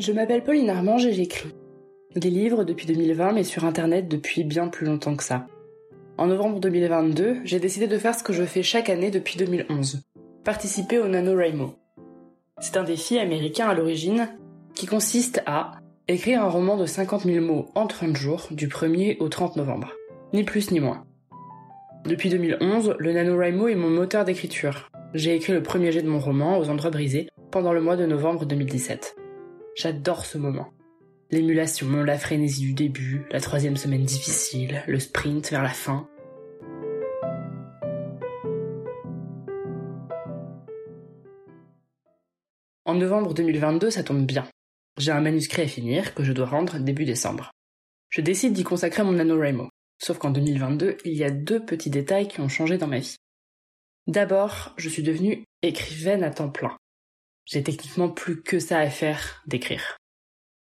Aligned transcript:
Je 0.00 0.12
m'appelle 0.12 0.42
Pauline 0.42 0.70
Armange 0.70 1.04
et 1.04 1.12
j'écris. 1.12 1.50
Des 2.16 2.30
livres 2.30 2.64
depuis 2.64 2.86
2020 2.86 3.32
mais 3.32 3.44
sur 3.44 3.66
internet 3.66 4.08
depuis 4.08 4.44
bien 4.44 4.68
plus 4.68 4.86
longtemps 4.86 5.14
que 5.14 5.22
ça. 5.22 5.46
En 6.16 6.26
novembre 6.26 6.58
2022, 6.58 7.40
j'ai 7.44 7.60
décidé 7.60 7.86
de 7.86 7.98
faire 7.98 8.14
ce 8.14 8.22
que 8.22 8.32
je 8.32 8.44
fais 8.44 8.62
chaque 8.62 8.88
année 8.88 9.10
depuis 9.10 9.36
2011. 9.36 10.00
Participer 10.42 10.98
au 10.98 11.06
NaNoWriMo. 11.06 11.74
C'est 12.60 12.78
un 12.78 12.82
défi 12.82 13.18
américain 13.18 13.68
à 13.68 13.74
l'origine 13.74 14.30
qui 14.74 14.86
consiste 14.86 15.42
à 15.44 15.72
écrire 16.08 16.42
un 16.42 16.48
roman 16.48 16.78
de 16.78 16.86
50 16.86 17.24
000 17.24 17.44
mots 17.44 17.68
en 17.74 17.86
30 17.86 18.16
jours 18.16 18.48
du 18.50 18.68
1er 18.68 19.18
au 19.20 19.28
30 19.28 19.56
novembre. 19.56 19.92
Ni 20.32 20.44
plus 20.44 20.70
ni 20.70 20.80
moins. 20.80 21.04
Depuis 22.06 22.30
2011, 22.30 22.94
le 22.98 23.12
NaNoWriMo 23.12 23.68
est 23.68 23.74
mon 23.74 23.90
moteur 23.90 24.24
d'écriture. 24.24 24.90
J'ai 25.12 25.34
écrit 25.34 25.52
le 25.52 25.62
premier 25.62 25.92
jet 25.92 26.00
de 26.00 26.08
mon 26.08 26.20
roman, 26.20 26.58
Aux 26.58 26.70
endroits 26.70 26.90
brisés, 26.90 27.28
pendant 27.50 27.74
le 27.74 27.82
mois 27.82 27.96
de 27.96 28.06
novembre 28.06 28.46
2017. 28.46 29.19
J'adore 29.82 30.26
ce 30.26 30.36
moment. 30.36 30.74
L'émulation, 31.30 32.02
la 32.02 32.18
frénésie 32.18 32.60
du 32.60 32.74
début, 32.74 33.22
la 33.30 33.40
troisième 33.40 33.78
semaine 33.78 34.04
difficile, 34.04 34.84
le 34.86 35.00
sprint 35.00 35.50
vers 35.50 35.62
la 35.62 35.70
fin. 35.70 36.06
En 42.84 42.92
novembre 42.92 43.32
2022, 43.32 43.88
ça 43.88 44.02
tombe 44.02 44.26
bien. 44.26 44.46
J'ai 44.98 45.12
un 45.12 45.22
manuscrit 45.22 45.62
à 45.62 45.66
finir 45.66 46.14
que 46.14 46.24
je 46.24 46.34
dois 46.34 46.44
rendre 46.44 46.78
début 46.78 47.06
décembre. 47.06 47.50
Je 48.10 48.20
décide 48.20 48.52
d'y 48.52 48.64
consacrer 48.64 49.02
mon 49.02 49.12
NaNoWriMo. 49.12 49.70
Sauf 49.98 50.18
qu'en 50.18 50.30
2022, 50.30 50.98
il 51.06 51.14
y 51.14 51.24
a 51.24 51.30
deux 51.30 51.64
petits 51.64 51.88
détails 51.88 52.28
qui 52.28 52.42
ont 52.42 52.50
changé 52.50 52.76
dans 52.76 52.86
ma 52.86 52.98
vie. 52.98 53.16
D'abord, 54.06 54.74
je 54.76 54.90
suis 54.90 55.02
devenue 55.02 55.42
écrivaine 55.62 56.22
à 56.22 56.30
temps 56.30 56.50
plein. 56.50 56.76
J'ai 57.50 57.64
techniquement 57.64 58.08
plus 58.08 58.42
que 58.42 58.60
ça 58.60 58.78
à 58.78 58.88
faire 58.90 59.42
d'écrire. 59.46 59.96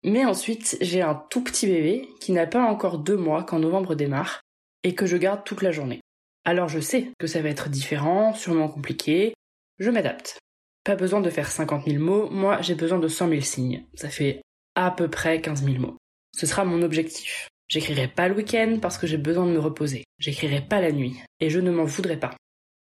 Mais 0.05 0.25
ensuite, 0.27 0.77
j'ai 0.83 1.01
un 1.01 1.15
tout 1.31 1.43
petit 1.43 1.67
bébé 1.67 2.09
qui 2.21 2.33
n'a 2.33 2.47
pas 2.47 2.63
encore 2.63 2.99
deux 2.99 3.17
mois 3.17 3.45
quand 3.45 3.59
novembre 3.59 3.95
démarre 3.95 4.43
et 4.85 4.95
que 4.95 5.07
je 5.07 5.17
garde 5.17 5.43
toute 5.45 5.63
la 5.63 5.73
journée. 5.73 6.01
Alors 6.45 6.69
je 6.69 6.79
sais 6.79 7.11
que 7.19 7.27
ça 7.27 7.41
va 7.41 7.49
être 7.49 7.71
différent, 7.71 8.35
sûrement 8.35 8.69
compliqué, 8.69 9.33
je 9.79 9.91
m'adapte. 9.91 10.39
Pas 10.85 10.97
besoin 10.97 11.21
de 11.21 11.31
faire 11.31 11.51
50 11.51 11.87
000 11.87 12.03
mots, 12.03 12.29
moi 12.31 12.61
j'ai 12.61 12.75
besoin 12.75 12.99
de 12.99 13.09
100 13.09 13.31
000 13.31 13.41
signes. 13.41 13.85
Ça 13.95 14.11
fait 14.11 14.43
à 14.75 14.91
peu 14.91 15.09
près 15.09 15.41
15 15.41 15.65
000 15.65 15.79
mots. 15.79 15.97
Ce 16.37 16.47
sera 16.47 16.65
mon 16.65 16.83
objectif. 16.83 17.49
J'écrirai 17.69 18.07
pas 18.07 18.29
le 18.29 18.37
week-end 18.37 18.79
parce 18.81 18.99
que 18.99 19.07
j'ai 19.07 19.17
besoin 19.17 19.47
de 19.47 19.51
me 19.51 19.59
reposer. 19.59 20.05
J'écrirai 20.19 20.61
pas 20.61 20.81
la 20.81 20.93
nuit. 20.93 21.17
Et 21.41 21.51
je 21.51 21.59
ne 21.59 21.71
m'en 21.71 21.85
voudrais 21.85 22.19
pas. 22.21 22.37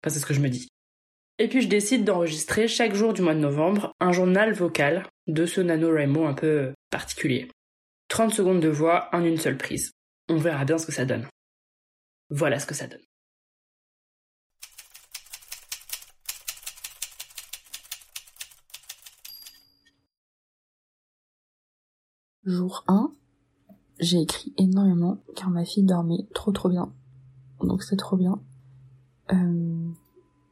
Enfin, 0.03 0.15
c'est 0.15 0.21
ce 0.21 0.27
que 0.27 0.33
je 0.33 0.41
me 0.41 0.49
dis. 0.49 0.69
Et 1.43 1.49
puis 1.49 1.63
je 1.63 1.69
décide 1.69 2.05
d'enregistrer 2.05 2.69
chaque 2.69 2.93
jour 2.93 3.15
du 3.15 3.23
mois 3.23 3.33
de 3.33 3.41
novembre 3.41 3.95
un 3.99 4.13
journal 4.13 4.53
vocal 4.53 5.07
de 5.27 5.47
ce 5.47 5.63
NaNoWriMo 5.63 6.27
un 6.27 6.35
peu 6.35 6.75
particulier. 6.91 7.51
30 8.09 8.35
secondes 8.35 8.61
de 8.61 8.69
voix 8.69 9.09
en 9.15 9.25
une 9.25 9.39
seule 9.39 9.57
prise. 9.57 9.93
On 10.29 10.37
verra 10.37 10.67
bien 10.67 10.77
ce 10.77 10.85
que 10.85 10.93
ça 10.93 11.07
donne. 11.07 11.27
Voilà 12.29 12.59
ce 12.59 12.67
que 12.67 12.75
ça 12.75 12.89
donne. 12.89 13.01
Jour 22.45 22.85
1, 22.87 23.13
j'ai 23.99 24.21
écrit 24.21 24.53
énormément 24.59 25.25
car 25.37 25.49
ma 25.49 25.65
fille 25.65 25.85
dormait 25.85 26.27
trop 26.35 26.53
trop 26.53 26.69
bien. 26.69 26.93
Donc 27.63 27.83
c'est 27.83 27.97
trop 27.97 28.19
bien. 28.19 28.43
Euh, 29.33 29.91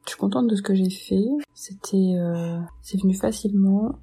je 0.08 0.14
suis 0.14 0.20
contente 0.20 0.48
de 0.48 0.56
ce 0.56 0.62
que 0.62 0.74
j'ai 0.74 0.88
fait. 0.88 1.26
C'était, 1.52 2.14
euh, 2.16 2.58
c'est 2.80 2.98
venu 2.98 3.14
facilement 3.14 3.98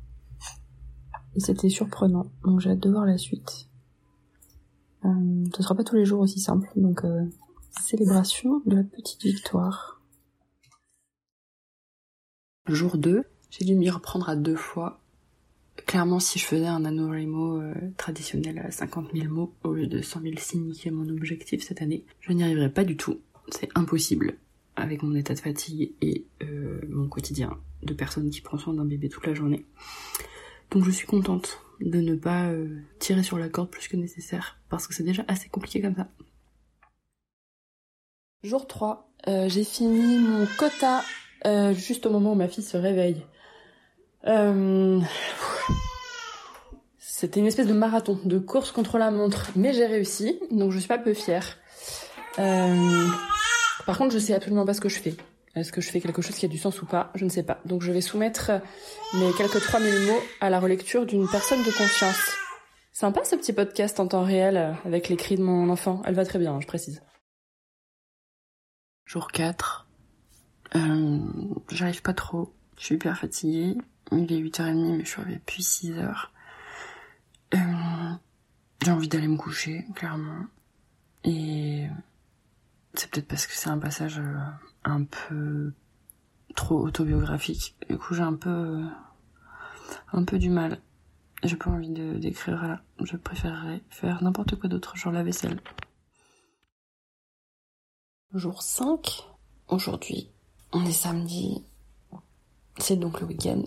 et 1.35 1.39
c'était 1.39 1.69
surprenant. 1.69 2.27
Donc 2.43 2.59
j'ai 2.59 2.69
hâte 2.69 2.79
de 2.79 2.91
voir 2.91 3.05
la 3.05 3.17
suite. 3.17 3.67
Euh, 5.03 5.43
ce 5.55 5.63
sera 5.63 5.73
pas 5.73 5.83
tous 5.83 5.95
les 5.95 6.05
jours 6.05 6.21
aussi 6.21 6.39
simple. 6.39 6.69
Donc 6.75 7.03
euh, 7.03 7.25
célébration 7.81 8.61
de 8.67 8.75
la 8.75 8.83
petite 8.83 9.23
victoire. 9.23 9.99
Jour 12.67 12.97
2, 12.97 13.23
j'ai 13.49 13.65
dû 13.65 13.73
m'y 13.73 13.89
reprendre 13.89 14.29
à 14.29 14.35
deux 14.35 14.55
fois 14.55 15.01
Clairement, 15.87 16.19
si 16.19 16.39
je 16.39 16.45
faisais 16.45 16.67
un 16.67 16.81
NaNoWriMo 16.81 17.61
euh, 17.61 17.73
traditionnel 17.97 18.59
à 18.59 18.71
50 18.71 19.09
000 19.13 19.33
mots 19.33 19.53
au 19.63 19.73
lieu 19.73 19.87
de 19.87 20.01
100 20.01 20.21
000 20.21 20.33
signes 20.37 20.71
qui 20.71 20.87
est 20.87 20.91
mon 20.91 21.09
objectif 21.09 21.63
cette 21.63 21.81
année, 21.81 22.05
je 22.21 22.31
n'y 22.31 22.43
arriverais 22.43 22.71
pas 22.71 22.85
du 22.85 22.95
tout. 22.95 23.19
C'est 23.49 23.69
impossible 23.75 24.37
avec 24.85 25.03
mon 25.03 25.15
état 25.15 25.33
de 25.33 25.39
fatigue 25.39 25.91
et 26.01 26.25
euh, 26.43 26.81
mon 26.89 27.07
quotidien 27.07 27.57
de 27.83 27.93
personne 27.93 28.29
qui 28.29 28.41
prend 28.41 28.57
soin 28.57 28.73
d'un 28.73 28.85
bébé 28.85 29.09
toute 29.09 29.25
la 29.25 29.33
journée. 29.33 29.65
Donc 30.71 30.83
je 30.83 30.91
suis 30.91 31.07
contente 31.07 31.59
de 31.81 31.99
ne 31.99 32.15
pas 32.15 32.47
euh, 32.47 32.79
tirer 32.99 33.23
sur 33.23 33.37
la 33.37 33.49
corde 33.49 33.69
plus 33.69 33.87
que 33.87 33.97
nécessaire 33.97 34.59
parce 34.69 34.87
que 34.87 34.93
c'est 34.93 35.03
déjà 35.03 35.25
assez 35.27 35.49
compliqué 35.49 35.81
comme 35.81 35.95
ça. 35.95 36.07
Jour 38.43 38.67
3, 38.67 39.11
j'ai 39.47 39.63
fini 39.63 40.19
mon 40.19 40.45
quota 40.57 41.03
juste 41.73 42.05
au 42.05 42.11
moment 42.11 42.33
où 42.33 42.35
ma 42.35 42.47
fille 42.47 42.63
se 42.63 42.77
réveille. 42.77 43.25
Euh, 44.27 44.99
c'était 46.97 47.39
une 47.39 47.47
espèce 47.47 47.67
de 47.67 47.73
marathon, 47.73 48.19
de 48.23 48.39
course 48.39 48.71
contre 48.71 48.97
la 48.97 49.11
montre, 49.11 49.51
mais 49.55 49.73
j'ai 49.73 49.85
réussi, 49.85 50.39
donc 50.51 50.71
je 50.71 50.79
suis 50.79 50.87
pas 50.87 50.97
peu 50.97 51.13
fière. 51.13 51.57
Euh, 52.39 53.07
par 53.85 53.97
contre, 53.97 54.13
je 54.13 54.19
sais 54.19 54.33
absolument 54.33 54.65
pas 54.65 54.73
ce 54.73 54.81
que 54.81 54.89
je 54.89 54.99
fais. 54.99 55.15
Est-ce 55.55 55.71
que 55.71 55.79
je 55.79 55.89
fais 55.89 56.01
quelque 56.01 56.21
chose 56.21 56.35
qui 56.35 56.45
a 56.45 56.49
du 56.49 56.57
sens 56.57 56.81
ou 56.81 56.85
pas? 56.85 57.11
Je 57.15 57.23
ne 57.23 57.29
sais 57.29 57.43
pas. 57.43 57.61
Donc 57.65 57.81
je 57.81 57.91
vais 57.91 58.01
soumettre 58.01 58.51
mes 59.13 59.31
quelques 59.37 59.61
3000 59.61 60.07
mots 60.07 60.21
à 60.41 60.49
la 60.49 60.59
relecture 60.59 61.05
d'une 61.05 61.27
personne 61.29 61.63
de 61.63 61.71
confiance. 61.71 62.35
Sympa 62.91 63.23
ce 63.23 63.35
petit 63.35 63.53
podcast 63.53 63.99
en 63.99 64.07
temps 64.07 64.23
réel 64.23 64.75
avec 64.85 65.07
les 65.07 65.15
cris 65.15 65.37
de 65.37 65.43
mon 65.43 65.69
enfant. 65.69 66.01
Elle 66.05 66.15
va 66.15 66.25
très 66.25 66.39
bien, 66.39 66.59
je 66.59 66.67
précise. 66.67 67.01
Jour 69.05 69.31
4. 69.31 69.87
Euh, 70.75 71.19
J'arrive 71.69 72.01
pas 72.01 72.13
trop. 72.13 72.53
Je 72.77 72.85
suis 72.85 72.95
hyper 72.95 73.17
fatiguée. 73.17 73.77
Il 74.11 74.31
est 74.31 74.41
8h30 74.41 74.97
mais 74.97 75.05
je 75.05 75.09
suis 75.09 75.21
arrivée 75.21 75.37
depuis 75.37 75.63
6h. 75.63 76.27
Euh, 77.53 77.57
j'ai 78.83 78.91
envie 78.91 79.07
d'aller 79.07 79.27
me 79.27 79.37
coucher, 79.37 79.85
clairement. 79.95 80.45
Et 81.23 81.87
c'est 82.95 83.09
peut-être 83.09 83.27
parce 83.27 83.47
que 83.47 83.53
c'est 83.53 83.69
un 83.69 83.77
passage 83.77 84.19
euh, 84.19 84.37
un 84.83 85.03
peu 85.03 85.73
trop 86.55 86.79
autobiographique. 86.79 87.75
Du 87.89 87.97
coup, 87.97 88.13
j'ai 88.13 88.21
un 88.21 88.35
peu, 88.35 88.83
un 90.13 90.23
peu 90.23 90.39
du 90.39 90.49
mal. 90.49 90.81
J'ai 91.43 91.57
pas 91.57 91.69
envie 91.69 91.89
d'écrire 91.89 92.67
là. 92.67 92.81
Je 93.03 93.17
préférerais 93.17 93.81
faire 93.89 94.23
n'importe 94.23 94.55
quoi 94.55 94.69
d'autre, 94.69 94.95
genre 94.95 95.13
la 95.13 95.23
vaisselle. 95.23 95.61
Jour 98.33 98.61
5. 98.63 99.23
Aujourd'hui, 99.67 100.29
on 100.73 100.85
est 100.85 100.91
samedi. 100.91 101.63
C'est 102.77 102.97
donc 102.97 103.21
le 103.21 103.27
week-end 103.27 103.63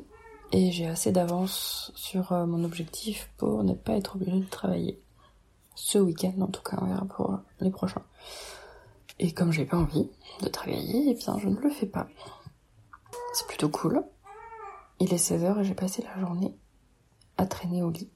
et 0.52 0.70
j'ai 0.70 0.86
assez 0.86 1.12
d'avance 1.12 1.92
sur 1.94 2.32
euh, 2.32 2.46
mon 2.46 2.64
objectif 2.64 3.30
pour 3.36 3.64
ne 3.64 3.74
pas 3.74 3.94
être 3.94 4.16
obligée 4.16 4.40
de 4.40 4.44
travailler. 4.44 5.00
Ce 5.74 5.98
week-end 5.98 6.34
en 6.40 6.48
tout 6.48 6.62
cas, 6.62 6.78
on 6.80 6.86
verra 6.86 7.04
pour 7.06 7.32
euh, 7.32 7.36
les 7.60 7.70
prochains. 7.70 8.04
Et 9.18 9.32
comme 9.32 9.52
j'ai 9.52 9.66
pas 9.66 9.76
envie 9.76 10.08
de 10.42 10.48
travailler, 10.48 11.10
eh 11.10 11.14
bien 11.14 11.38
je 11.38 11.48
ne 11.48 11.56
le 11.56 11.70
fais 11.70 11.86
pas. 11.86 12.08
C'est 13.34 13.46
plutôt 13.46 13.68
cool. 13.68 14.04
Il 15.00 15.12
est 15.12 15.16
16h 15.16 15.60
et 15.60 15.64
j'ai 15.64 15.74
passé 15.74 16.02
la 16.02 16.18
journée 16.20 16.56
à 17.36 17.46
traîner 17.46 17.82
au 17.82 17.90
lit. 17.90 18.10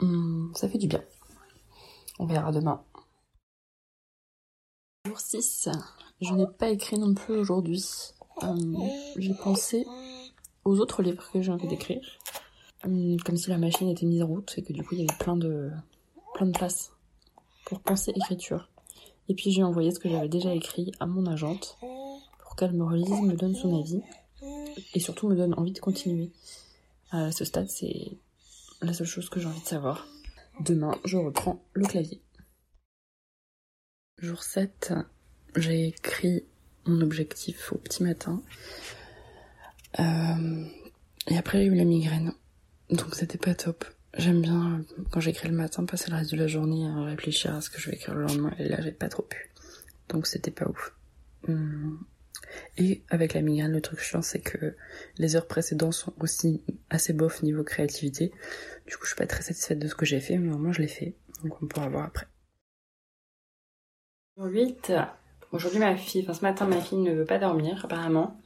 Hmm, 0.00 0.52
ça 0.54 0.68
fait 0.68 0.78
du 0.78 0.86
bien. 0.86 1.02
On 2.18 2.26
verra 2.26 2.52
demain. 2.52 2.82
Jour 5.06 5.18
6. 5.18 5.68
Je 6.20 6.32
n'ai 6.34 6.46
pas 6.46 6.68
écrit 6.68 6.98
non 6.98 7.14
plus 7.14 7.36
aujourd'hui. 7.36 7.84
Euh, 8.42 8.56
j'ai 9.16 9.34
pensé 9.34 9.86
aux 10.64 10.78
autres 10.78 11.02
livres 11.02 11.30
que 11.32 11.40
j'ai 11.40 11.52
envie 11.52 11.68
d'écrire. 11.68 12.02
Hum, 12.84 13.18
comme 13.24 13.36
si 13.36 13.50
la 13.50 13.58
machine 13.58 13.88
était 13.88 14.06
mise 14.06 14.22
en 14.22 14.26
route 14.26 14.54
et 14.56 14.62
que 14.62 14.72
du 14.72 14.82
coup 14.82 14.94
il 14.94 15.02
y 15.02 15.08
avait 15.08 15.18
plein 15.18 15.36
de, 15.36 15.70
plein 16.34 16.46
de 16.46 16.52
place 16.52 16.92
pour 17.66 17.80
penser 17.80 18.12
écriture. 18.16 18.68
Et 19.30 19.34
puis 19.34 19.52
j'ai 19.52 19.62
envoyé 19.62 19.92
ce 19.92 20.00
que 20.00 20.08
j'avais 20.08 20.28
déjà 20.28 20.52
écrit 20.52 20.90
à 20.98 21.06
mon 21.06 21.24
agente 21.26 21.78
pour 22.40 22.56
qu'elle 22.56 22.72
me 22.72 22.82
relise, 22.82 23.08
me 23.22 23.34
donne 23.34 23.54
son 23.54 23.78
avis 23.78 24.02
et 24.92 24.98
surtout 24.98 25.28
me 25.28 25.36
donne 25.36 25.54
envie 25.54 25.70
de 25.70 25.78
continuer. 25.78 26.32
À 27.12 27.30
ce 27.30 27.44
stade, 27.44 27.68
c'est 27.68 28.18
la 28.82 28.92
seule 28.92 29.06
chose 29.06 29.30
que 29.30 29.38
j'ai 29.38 29.46
envie 29.46 29.60
de 29.60 29.66
savoir. 29.66 30.08
Demain, 30.58 30.98
je 31.04 31.16
reprends 31.16 31.62
le 31.74 31.86
clavier. 31.86 32.20
Jour 34.18 34.42
7, 34.42 34.94
j'ai 35.54 35.86
écrit 35.86 36.42
mon 36.86 37.00
objectif 37.00 37.72
au 37.72 37.78
petit 37.78 38.02
matin. 38.02 38.42
Euh, 40.00 40.64
et 41.28 41.38
après, 41.38 41.58
j'ai 41.58 41.66
eu 41.66 41.76
la 41.76 41.84
migraine. 41.84 42.32
Donc 42.90 43.14
c'était 43.14 43.38
pas 43.38 43.54
top. 43.54 43.84
J'aime 44.16 44.42
bien, 44.42 44.84
quand 45.10 45.20
j'écris 45.20 45.48
le 45.48 45.54
matin, 45.54 45.84
passer 45.84 46.10
le 46.10 46.16
reste 46.16 46.32
de 46.32 46.36
la 46.36 46.48
journée 46.48 46.86
à 46.86 47.04
réfléchir 47.04 47.54
à 47.54 47.60
ce 47.60 47.70
que 47.70 47.80
je 47.80 47.90
vais 47.90 47.96
écrire 47.96 48.14
le 48.14 48.22
lendemain. 48.22 48.52
Et 48.58 48.68
là, 48.68 48.80
j'ai 48.80 48.90
pas 48.92 49.08
trop 49.08 49.22
pu. 49.22 49.50
Donc 50.08 50.26
c'était 50.26 50.50
pas 50.50 50.68
ouf. 50.68 50.94
Hum, 51.48 52.04
Et 52.76 53.02
avec 53.08 53.34
la 53.34 53.40
migraine, 53.40 53.72
le 53.72 53.80
truc 53.80 54.00
chiant, 54.00 54.22
c'est 54.22 54.40
que 54.40 54.74
les 55.18 55.36
heures 55.36 55.46
précédentes 55.46 55.94
sont 55.94 56.12
aussi 56.18 56.62
assez 56.90 57.12
bof 57.12 57.42
niveau 57.42 57.62
créativité. 57.62 58.32
Du 58.86 58.96
coup, 58.96 59.04
je 59.04 59.10
suis 59.10 59.16
pas 59.16 59.26
très 59.26 59.42
satisfaite 59.42 59.78
de 59.78 59.86
ce 59.86 59.94
que 59.94 60.04
j'ai 60.04 60.20
fait, 60.20 60.36
mais 60.38 60.52
au 60.52 60.58
moins 60.58 60.72
je 60.72 60.82
l'ai 60.82 60.88
fait. 60.88 61.14
Donc 61.44 61.62
on 61.62 61.66
pourra 61.66 61.88
voir 61.88 62.06
après. 62.06 62.26
8. 64.38 64.92
Aujourd'hui, 65.52 65.78
ma 65.78 65.96
fille, 65.96 66.22
enfin 66.22 66.34
ce 66.34 66.42
matin, 66.42 66.66
ma 66.66 66.80
fille 66.80 66.98
ne 66.98 67.12
veut 67.12 67.24
pas 67.24 67.38
dormir, 67.38 67.84
apparemment. 67.84 68.40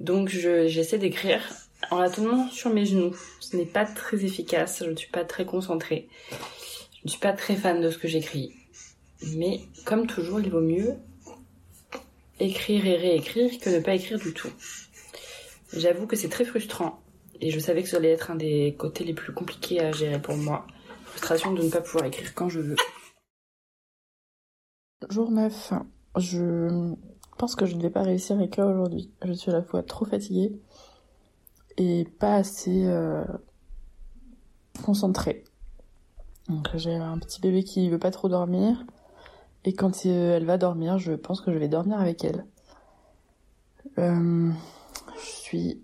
Donc 0.00 0.28
j'essaie 0.28 0.98
d'écrire 0.98 1.42
en 1.90 1.98
la 1.98 2.10
tenant 2.10 2.48
sur 2.48 2.70
mes 2.70 2.84
genoux. 2.84 3.16
Ce 3.40 3.56
n'est 3.56 3.66
pas 3.66 3.84
très 3.84 4.24
efficace, 4.24 4.82
je 4.84 4.90
ne 4.90 4.96
suis 4.96 5.10
pas 5.10 5.24
très 5.24 5.44
concentrée. 5.44 6.08
Je 6.30 7.04
ne 7.04 7.10
suis 7.10 7.20
pas 7.20 7.32
très 7.32 7.56
fan 7.56 7.80
de 7.80 7.90
ce 7.90 7.98
que 7.98 8.08
j'écris. 8.08 8.54
Mais 9.36 9.60
comme 9.84 10.06
toujours, 10.06 10.40
il 10.40 10.50
vaut 10.50 10.60
mieux 10.60 10.94
écrire 12.38 12.86
et 12.86 12.96
réécrire 12.96 13.58
que 13.60 13.70
ne 13.70 13.80
pas 13.80 13.94
écrire 13.94 14.18
du 14.18 14.32
tout. 14.32 14.50
J'avoue 15.72 16.06
que 16.06 16.16
c'est 16.16 16.28
très 16.28 16.44
frustrant 16.44 17.00
et 17.40 17.50
je 17.50 17.58
savais 17.58 17.82
que 17.82 17.88
ça 17.88 17.98
allait 17.98 18.12
être 18.12 18.30
un 18.30 18.36
des 18.36 18.74
côtés 18.78 19.04
les 19.04 19.14
plus 19.14 19.32
compliqués 19.32 19.80
à 19.80 19.92
gérer 19.92 20.20
pour 20.20 20.36
moi. 20.36 20.66
Frustration 21.04 21.52
de 21.52 21.62
ne 21.62 21.70
pas 21.70 21.80
pouvoir 21.80 22.04
écrire 22.06 22.34
quand 22.34 22.48
je 22.48 22.60
veux. 22.60 22.76
Jour 25.08 25.30
9. 25.30 25.72
Je 26.18 26.94
pense 27.38 27.56
que 27.56 27.66
je 27.66 27.74
ne 27.74 27.82
vais 27.82 27.90
pas 27.90 28.02
réussir 28.02 28.38
à 28.38 28.42
écrire 28.42 28.66
aujourd'hui. 28.66 29.10
Je 29.24 29.32
suis 29.32 29.50
à 29.50 29.54
la 29.54 29.62
fois 29.62 29.82
trop 29.82 30.04
fatiguée 30.04 30.52
et 31.76 32.04
pas 32.18 32.36
assez 32.36 32.86
euh, 32.86 33.24
concentrée. 34.84 35.44
Donc 36.48 36.68
j'ai 36.74 36.94
un 36.94 37.18
petit 37.18 37.40
bébé 37.40 37.62
qui 37.62 37.88
veut 37.88 37.98
pas 37.98 38.10
trop 38.10 38.28
dormir. 38.28 38.84
Et 39.64 39.72
quand 39.74 40.06
euh, 40.06 40.36
elle 40.36 40.46
va 40.46 40.58
dormir, 40.58 40.98
je 40.98 41.12
pense 41.12 41.40
que 41.40 41.52
je 41.52 41.58
vais 41.58 41.68
dormir 41.68 42.00
avec 42.00 42.24
elle. 42.24 42.46
Euh, 43.98 44.50
je 45.16 45.20
suis 45.20 45.82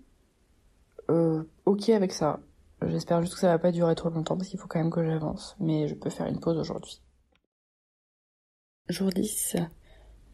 euh, 1.09 1.43
ok 1.65 1.89
avec 1.89 2.11
ça. 2.11 2.39
J'espère 2.85 3.21
juste 3.21 3.33
que 3.33 3.39
ça 3.39 3.47
va 3.47 3.59
pas 3.59 3.71
durer 3.71 3.95
trop 3.95 4.09
longtemps 4.09 4.37
parce 4.37 4.49
qu'il 4.49 4.59
faut 4.59 4.67
quand 4.67 4.79
même 4.79 4.91
que 4.91 5.03
j'avance. 5.03 5.55
Mais 5.59 5.87
je 5.87 5.95
peux 5.95 6.09
faire 6.09 6.27
une 6.27 6.39
pause 6.39 6.57
aujourd'hui. 6.57 7.01
Jour 8.89 9.09
10. 9.09 9.57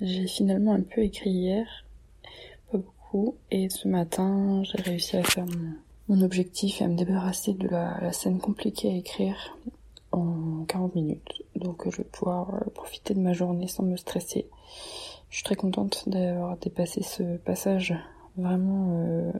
J'ai 0.02 0.28
finalement 0.28 0.74
un 0.74 0.82
peu 0.82 1.02
écrit 1.02 1.32
hier. 1.32 1.82
Et 3.51 3.69
ce 3.69 3.88
matin, 3.88 4.63
j'ai 4.63 4.81
réussi 4.81 5.18
à 5.18 5.24
faire 5.24 5.45
mon, 6.07 6.21
objectif 6.21 6.81
et 6.81 6.86
à 6.86 6.88
me 6.88 6.95
débarrasser 6.95 7.54
de 7.54 7.68
la 7.68 8.12
scène 8.12 8.39
compliquée 8.39 8.89
à 8.89 8.95
écrire 8.95 9.57
en 10.12 10.65
40 10.68 10.95
minutes. 10.95 11.44
Donc 11.56 11.89
je 11.89 11.98
vais 11.98 12.04
pouvoir 12.04 12.54
euh, 12.56 12.69
profiter 12.74 13.13
de 13.13 13.19
ma 13.19 13.33
journée 13.33 13.68
sans 13.68 13.83
me 13.83 13.98
stresser. 13.98 14.48
Je 15.30 15.38
suis 15.38 15.44
très 15.44 15.56
contente 15.56 16.07
d'avoir 16.07 16.57
dépassé 16.57 17.01
ce 17.01 17.38
passage 17.38 17.95
vraiment 18.38 19.00
euh, 19.00 19.31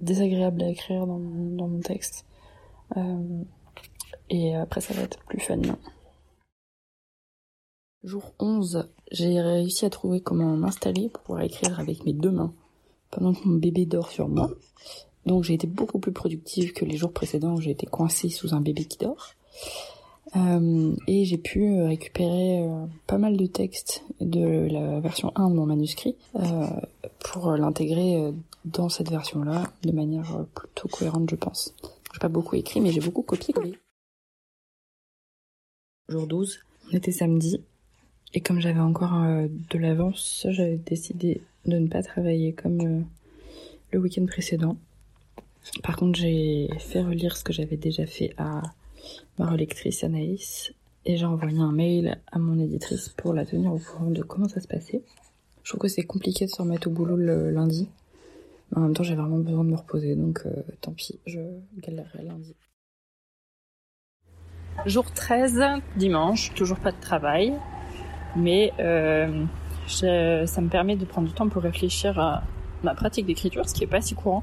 désagréable 0.00 0.62
à 0.62 0.68
écrire 0.68 1.06
dans 1.06 1.18
mon, 1.18 1.80
texte. 1.80 2.24
Euh, 2.96 3.42
et 4.30 4.54
après 4.54 4.80
ça 4.80 4.94
va 4.94 5.02
être 5.02 5.18
plus 5.24 5.40
fun. 5.40 5.60
Jour 8.04 8.32
11, 8.40 8.88
j'ai 9.12 9.40
réussi 9.40 9.84
à 9.84 9.90
trouver 9.90 10.20
comment 10.20 10.56
m'installer 10.56 11.08
pour 11.08 11.22
pouvoir 11.22 11.44
écrire 11.44 11.78
avec 11.78 12.04
mes 12.04 12.12
deux 12.12 12.32
mains 12.32 12.52
pendant 13.12 13.32
que 13.32 13.46
mon 13.46 13.58
bébé 13.58 13.86
dort 13.86 14.10
sur 14.10 14.28
moi. 14.28 14.50
Donc 15.26 15.44
j'ai 15.44 15.54
été 15.54 15.68
beaucoup 15.68 16.00
plus 16.00 16.12
productive 16.12 16.72
que 16.72 16.84
les 16.84 16.96
jours 16.96 17.12
précédents 17.12 17.54
où 17.54 17.60
j'ai 17.60 17.70
été 17.70 17.86
coincée 17.86 18.28
sous 18.28 18.54
un 18.54 18.60
bébé 18.60 18.86
qui 18.86 18.98
dort. 18.98 19.34
Euh, 20.34 20.94
et 21.06 21.24
j'ai 21.24 21.36
pu 21.36 21.62
euh, 21.64 21.88
récupérer 21.88 22.62
euh, 22.62 22.86
pas 23.06 23.18
mal 23.18 23.36
de 23.36 23.46
textes 23.46 24.02
de 24.20 24.66
la 24.70 24.98
version 25.00 25.30
1 25.34 25.50
de 25.50 25.54
mon 25.54 25.66
manuscrit 25.66 26.16
pour 27.18 27.52
l'intégrer 27.52 28.32
dans 28.64 28.88
cette 28.88 29.10
version-là 29.10 29.70
de 29.82 29.92
manière 29.92 30.44
plutôt 30.54 30.88
cohérente, 30.88 31.30
je 31.30 31.36
pense. 31.36 31.74
J'ai 32.12 32.18
pas 32.18 32.28
beaucoup 32.28 32.56
écrit, 32.56 32.80
mais 32.80 32.90
j'ai 32.90 33.00
beaucoup 33.00 33.22
copié-collé. 33.22 33.78
Jour 36.08 36.26
12, 36.26 36.60
on 36.90 36.96
était 36.96 37.12
samedi, 37.12 37.62
et 38.34 38.40
comme 38.40 38.60
j'avais 38.60 38.80
encore 38.80 39.12
de 39.12 39.78
l'avance, 39.78 40.46
j'avais 40.50 40.78
décidé 40.78 41.42
de 41.66 41.78
ne 41.78 41.88
pas 41.88 42.02
travailler 42.02 42.52
comme 42.52 43.04
le 43.92 43.98
week-end 43.98 44.26
précédent. 44.26 44.76
Par 45.82 45.96
contre, 45.96 46.18
j'ai 46.18 46.68
fait 46.78 47.02
relire 47.02 47.36
ce 47.36 47.44
que 47.44 47.52
j'avais 47.52 47.76
déjà 47.76 48.06
fait 48.06 48.34
à 48.36 48.62
ma 49.38 49.50
relectrice 49.50 50.02
Anaïs 50.04 50.72
et 51.04 51.16
j'ai 51.16 51.24
envoyé 51.24 51.58
un 51.58 51.72
mail 51.72 52.20
à 52.30 52.38
mon 52.38 52.58
éditrice 52.58 53.08
pour 53.10 53.32
la 53.32 53.44
tenir 53.44 53.72
au 53.72 53.78
courant 53.78 54.10
de 54.10 54.22
comment 54.22 54.48
ça 54.48 54.60
se 54.60 54.68
passait. 54.68 55.02
Je 55.62 55.70
trouve 55.70 55.80
que 55.80 55.88
c'est 55.88 56.04
compliqué 56.04 56.46
de 56.46 56.50
se 56.50 56.60
remettre 56.60 56.88
au 56.88 56.90
boulot 56.90 57.16
le 57.16 57.50
lundi. 57.50 57.88
En 58.74 58.80
même 58.80 58.94
temps, 58.94 59.02
j'ai 59.02 59.14
vraiment 59.14 59.38
besoin 59.38 59.64
de 59.64 59.70
me 59.70 59.76
reposer, 59.76 60.16
donc 60.16 60.42
euh, 60.46 60.50
tant 60.80 60.92
pis, 60.92 61.20
je 61.26 61.40
galérerai 61.78 62.24
lundi. 62.24 62.54
Jour 64.86 65.12
13, 65.12 65.62
dimanche, 65.96 66.54
toujours 66.54 66.78
pas 66.78 66.90
de 66.90 67.00
travail, 67.00 67.52
mais 68.34 68.72
euh, 68.80 69.44
ça 69.86 70.60
me 70.60 70.68
permet 70.68 70.96
de 70.96 71.04
prendre 71.04 71.28
du 71.28 71.34
temps 71.34 71.48
pour 71.48 71.62
réfléchir 71.62 72.18
à 72.18 72.42
ma 72.82 72.94
pratique 72.94 73.26
d'écriture, 73.26 73.68
ce 73.68 73.74
qui 73.74 73.84
est 73.84 73.88
pas 73.88 74.00
si 74.00 74.14
courant. 74.14 74.42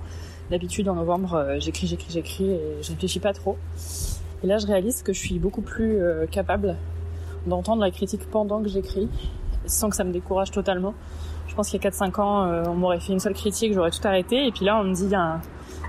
D'habitude, 0.50 0.90
en 0.90 0.96
novembre, 0.96 1.36
euh, 1.36 1.60
j'écris, 1.60 1.86
j'écris, 1.86 2.12
j'écris 2.12 2.52
et 2.52 2.78
je 2.82 2.90
réfléchis 2.90 3.20
pas 3.20 3.34
trop. 3.34 3.58
Et 4.44 4.48
là, 4.48 4.58
je 4.58 4.66
réalise 4.66 5.04
que 5.04 5.14
je 5.14 5.20
suis 5.20 5.38
beaucoup 5.38 5.62
plus 5.62 6.02
euh, 6.02 6.26
capable 6.26 6.76
d'entendre 7.46 7.82
la 7.82 7.92
critique 7.92 8.22
pendant 8.32 8.62
que 8.64 8.70
j'écris, 8.70 9.10
sans 9.66 9.90
que 9.90 9.96
ça 9.96 10.04
me 10.04 10.12
décourage 10.12 10.52
totalement. 10.52 10.96
Je 11.48 11.56
pense 11.56 11.70
qu'il 11.70 11.82
y 11.82 11.86
a 11.86 11.90
4-5 11.90 12.22
ans, 12.22 12.46
euh, 12.46 12.64
on 12.68 12.74
m'aurait 12.76 13.00
fait 13.00 13.14
une 13.14 13.20
seule 13.20 13.34
critique, 13.34 13.74
j'aurais 13.74 13.92
tout 13.92 14.06
arrêté. 14.08 14.48
Et 14.48 14.52
puis 14.52 14.66
là, 14.66 14.80
on 14.80 14.84
me 14.84 14.94
dit, 14.94 15.06
il 15.06 15.12
y, 15.12 15.16
a 15.16 15.40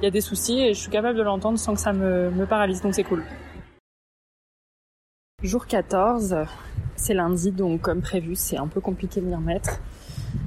y 0.03 0.07
a 0.07 0.11
des 0.11 0.21
soucis 0.21 0.61
et 0.61 0.75
je 0.75 0.81
suis 0.81 0.91
capable 0.91 1.17
de 1.17 1.23
l'entendre 1.23 1.59
sans 1.59 1.75
que 1.75 1.81
ça 1.81 1.93
me, 1.93 2.31
me 2.31 2.45
paralyse. 2.45 2.83
Donc 2.83 2.95
c'est 2.95 3.05
cool. 3.05 3.25
Jour 5.43 5.67
14, 5.67 6.37
c'est 6.97 7.15
lundi, 7.15 7.51
donc 7.51 7.81
comme 7.81 8.03
prévu, 8.03 8.37
c'est 8.37 8.59
un 8.59 8.67
peu 8.67 8.81
compliqué 8.81 9.21
de 9.21 9.27
m'y 9.27 9.35
remettre. 9.35 9.81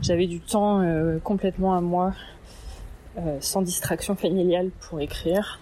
J'avais 0.01 0.27
du 0.27 0.39
temps 0.39 0.81
euh, 0.81 1.17
complètement 1.19 1.75
à 1.75 1.81
moi, 1.81 2.13
sans 3.39 3.61
distraction 3.61 4.15
familiale 4.15 4.69
pour 4.81 4.99
écrire 4.99 5.59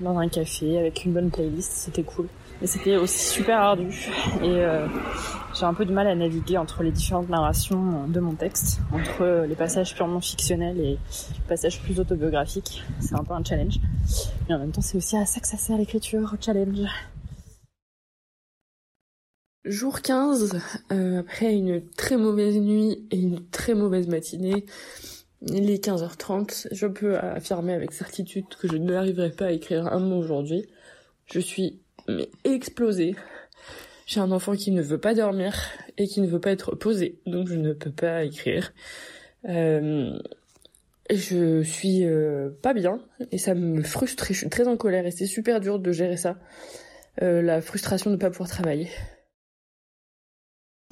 dans 0.00 0.18
un 0.18 0.28
café 0.28 0.78
avec 0.78 1.04
une 1.04 1.12
bonne 1.12 1.30
playlist, 1.30 1.72
c'était 1.72 2.02
cool. 2.02 2.28
Mais 2.60 2.66
c'était 2.66 2.96
aussi 2.96 3.18
super 3.18 3.58
ardu 3.58 3.88
et 4.42 4.48
euh, 4.48 4.86
j'ai 5.54 5.64
un 5.64 5.74
peu 5.74 5.84
du 5.84 5.92
mal 5.92 6.06
à 6.06 6.14
naviguer 6.14 6.56
entre 6.56 6.82
les 6.82 6.92
différentes 6.92 7.28
narrations 7.28 8.06
de 8.06 8.20
mon 8.20 8.34
texte, 8.34 8.80
entre 8.92 9.44
les 9.48 9.54
passages 9.54 9.94
purement 9.94 10.20
fictionnels 10.20 10.78
et 10.78 10.82
les 10.90 10.98
passages 11.48 11.80
plus 11.80 11.98
autobiographiques. 11.98 12.84
C'est 13.00 13.14
un 13.14 13.24
peu 13.24 13.34
un 13.34 13.42
challenge. 13.42 13.78
Mais 14.48 14.54
en 14.54 14.58
même 14.58 14.70
temps, 14.70 14.82
c'est 14.82 14.96
aussi 14.96 15.16
à 15.16 15.26
ça 15.26 15.40
que 15.40 15.48
ça 15.48 15.56
sert 15.56 15.76
l'écriture, 15.76 16.36
challenge. 16.40 16.86
Jour 19.64 20.02
15, 20.02 20.60
euh, 20.92 21.20
après 21.20 21.54
une 21.54 21.82
très 21.96 22.18
mauvaise 22.18 22.56
nuit 22.56 23.06
et 23.10 23.18
une 23.18 23.48
très 23.48 23.74
mauvaise 23.74 24.08
matinée, 24.08 24.66
il 25.40 25.70
est 25.70 25.82
15h30, 25.82 26.68
je 26.70 26.86
peux 26.86 27.16
affirmer 27.16 27.72
avec 27.72 27.92
certitude 27.92 28.44
que 28.60 28.68
je 28.68 28.76
n'arriverai 28.76 29.30
pas 29.30 29.46
à 29.46 29.50
écrire 29.52 29.86
un 29.86 30.00
mot 30.00 30.16
aujourd'hui. 30.16 30.66
Je 31.26 31.40
suis 31.40 31.80
mais 32.08 32.28
explosée. 32.44 33.16
J'ai 34.06 34.20
un 34.20 34.32
enfant 34.32 34.54
qui 34.54 34.70
ne 34.70 34.82
veut 34.82 34.98
pas 34.98 35.14
dormir 35.14 35.54
et 35.96 36.06
qui 36.06 36.20
ne 36.20 36.26
veut 36.26 36.40
pas 36.40 36.50
être 36.50 36.74
posé, 36.74 37.18
donc 37.26 37.48
je 37.48 37.54
ne 37.54 37.72
peux 37.72 37.90
pas 37.90 38.24
écrire. 38.24 38.74
Euh, 39.48 40.18
je 41.10 41.62
suis 41.62 42.04
euh, 42.04 42.50
pas 42.62 42.74
bien 42.74 43.00
et 43.30 43.38
ça 43.38 43.54
me 43.54 43.82
frustre. 43.82 44.26
Je 44.28 44.34
suis 44.34 44.48
très 44.48 44.68
en 44.68 44.76
colère 44.76 45.06
et 45.06 45.10
c'est 45.10 45.26
super 45.26 45.60
dur 45.60 45.78
de 45.78 45.92
gérer 45.92 46.16
ça. 46.16 46.36
Euh, 47.22 47.40
la 47.40 47.62
frustration 47.62 48.10
de 48.10 48.16
ne 48.16 48.20
pas 48.20 48.30
pouvoir 48.30 48.48
travailler. 48.48 48.88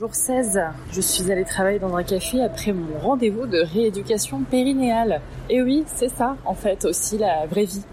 Jour 0.00 0.14
16, 0.14 0.58
je 0.90 1.00
suis 1.02 1.30
allée 1.30 1.44
travailler 1.44 1.78
dans 1.78 1.94
un 1.94 2.02
café 2.02 2.42
après 2.42 2.72
mon 2.72 2.98
rendez-vous 2.98 3.46
de 3.46 3.58
rééducation 3.58 4.40
périnéale. 4.40 5.20
Et 5.50 5.60
oui, 5.60 5.84
c'est 5.86 6.08
ça, 6.08 6.38
en 6.46 6.54
fait, 6.54 6.86
aussi 6.86 7.18
la 7.18 7.44
vraie 7.44 7.66
vie 7.66 7.84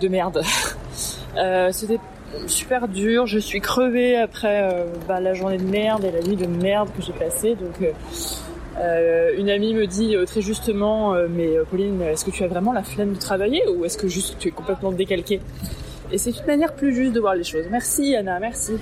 de 0.00 0.08
merde. 0.08 0.42
Euh, 1.38 1.70
C'était 1.72 1.98
super 2.46 2.88
dur, 2.88 3.26
je 3.26 3.38
suis 3.38 3.62
crevée 3.62 4.18
après 4.18 4.70
euh, 4.70 4.84
bah, 5.08 5.18
la 5.18 5.32
journée 5.32 5.56
de 5.56 5.62
merde 5.62 6.04
et 6.04 6.10
la 6.10 6.20
nuit 6.20 6.36
de 6.36 6.46
merde 6.46 6.90
que 6.94 7.00
j'ai 7.00 7.14
passée. 7.14 7.54
Donc, 7.54 7.90
euh, 8.78 9.30
une 9.38 9.48
amie 9.48 9.72
me 9.72 9.86
dit 9.86 10.14
très 10.26 10.42
justement, 10.42 11.14
mais 11.30 11.54
Pauline, 11.70 12.02
est-ce 12.02 12.26
que 12.26 12.30
tu 12.30 12.44
as 12.44 12.48
vraiment 12.48 12.74
la 12.74 12.82
flemme 12.82 13.14
de 13.14 13.18
travailler 13.18 13.66
ou 13.66 13.86
est-ce 13.86 13.96
que 13.96 14.08
juste 14.08 14.36
tu 14.38 14.48
es 14.48 14.50
complètement 14.50 14.92
décalquée? 14.92 15.40
Et 16.10 16.18
c'est 16.18 16.38
une 16.38 16.46
manière 16.46 16.74
plus 16.74 16.94
juste 16.94 17.14
de 17.14 17.20
voir 17.20 17.34
les 17.34 17.44
choses. 17.44 17.64
Merci 17.70 18.14
Anna, 18.14 18.38
merci. 18.38 18.74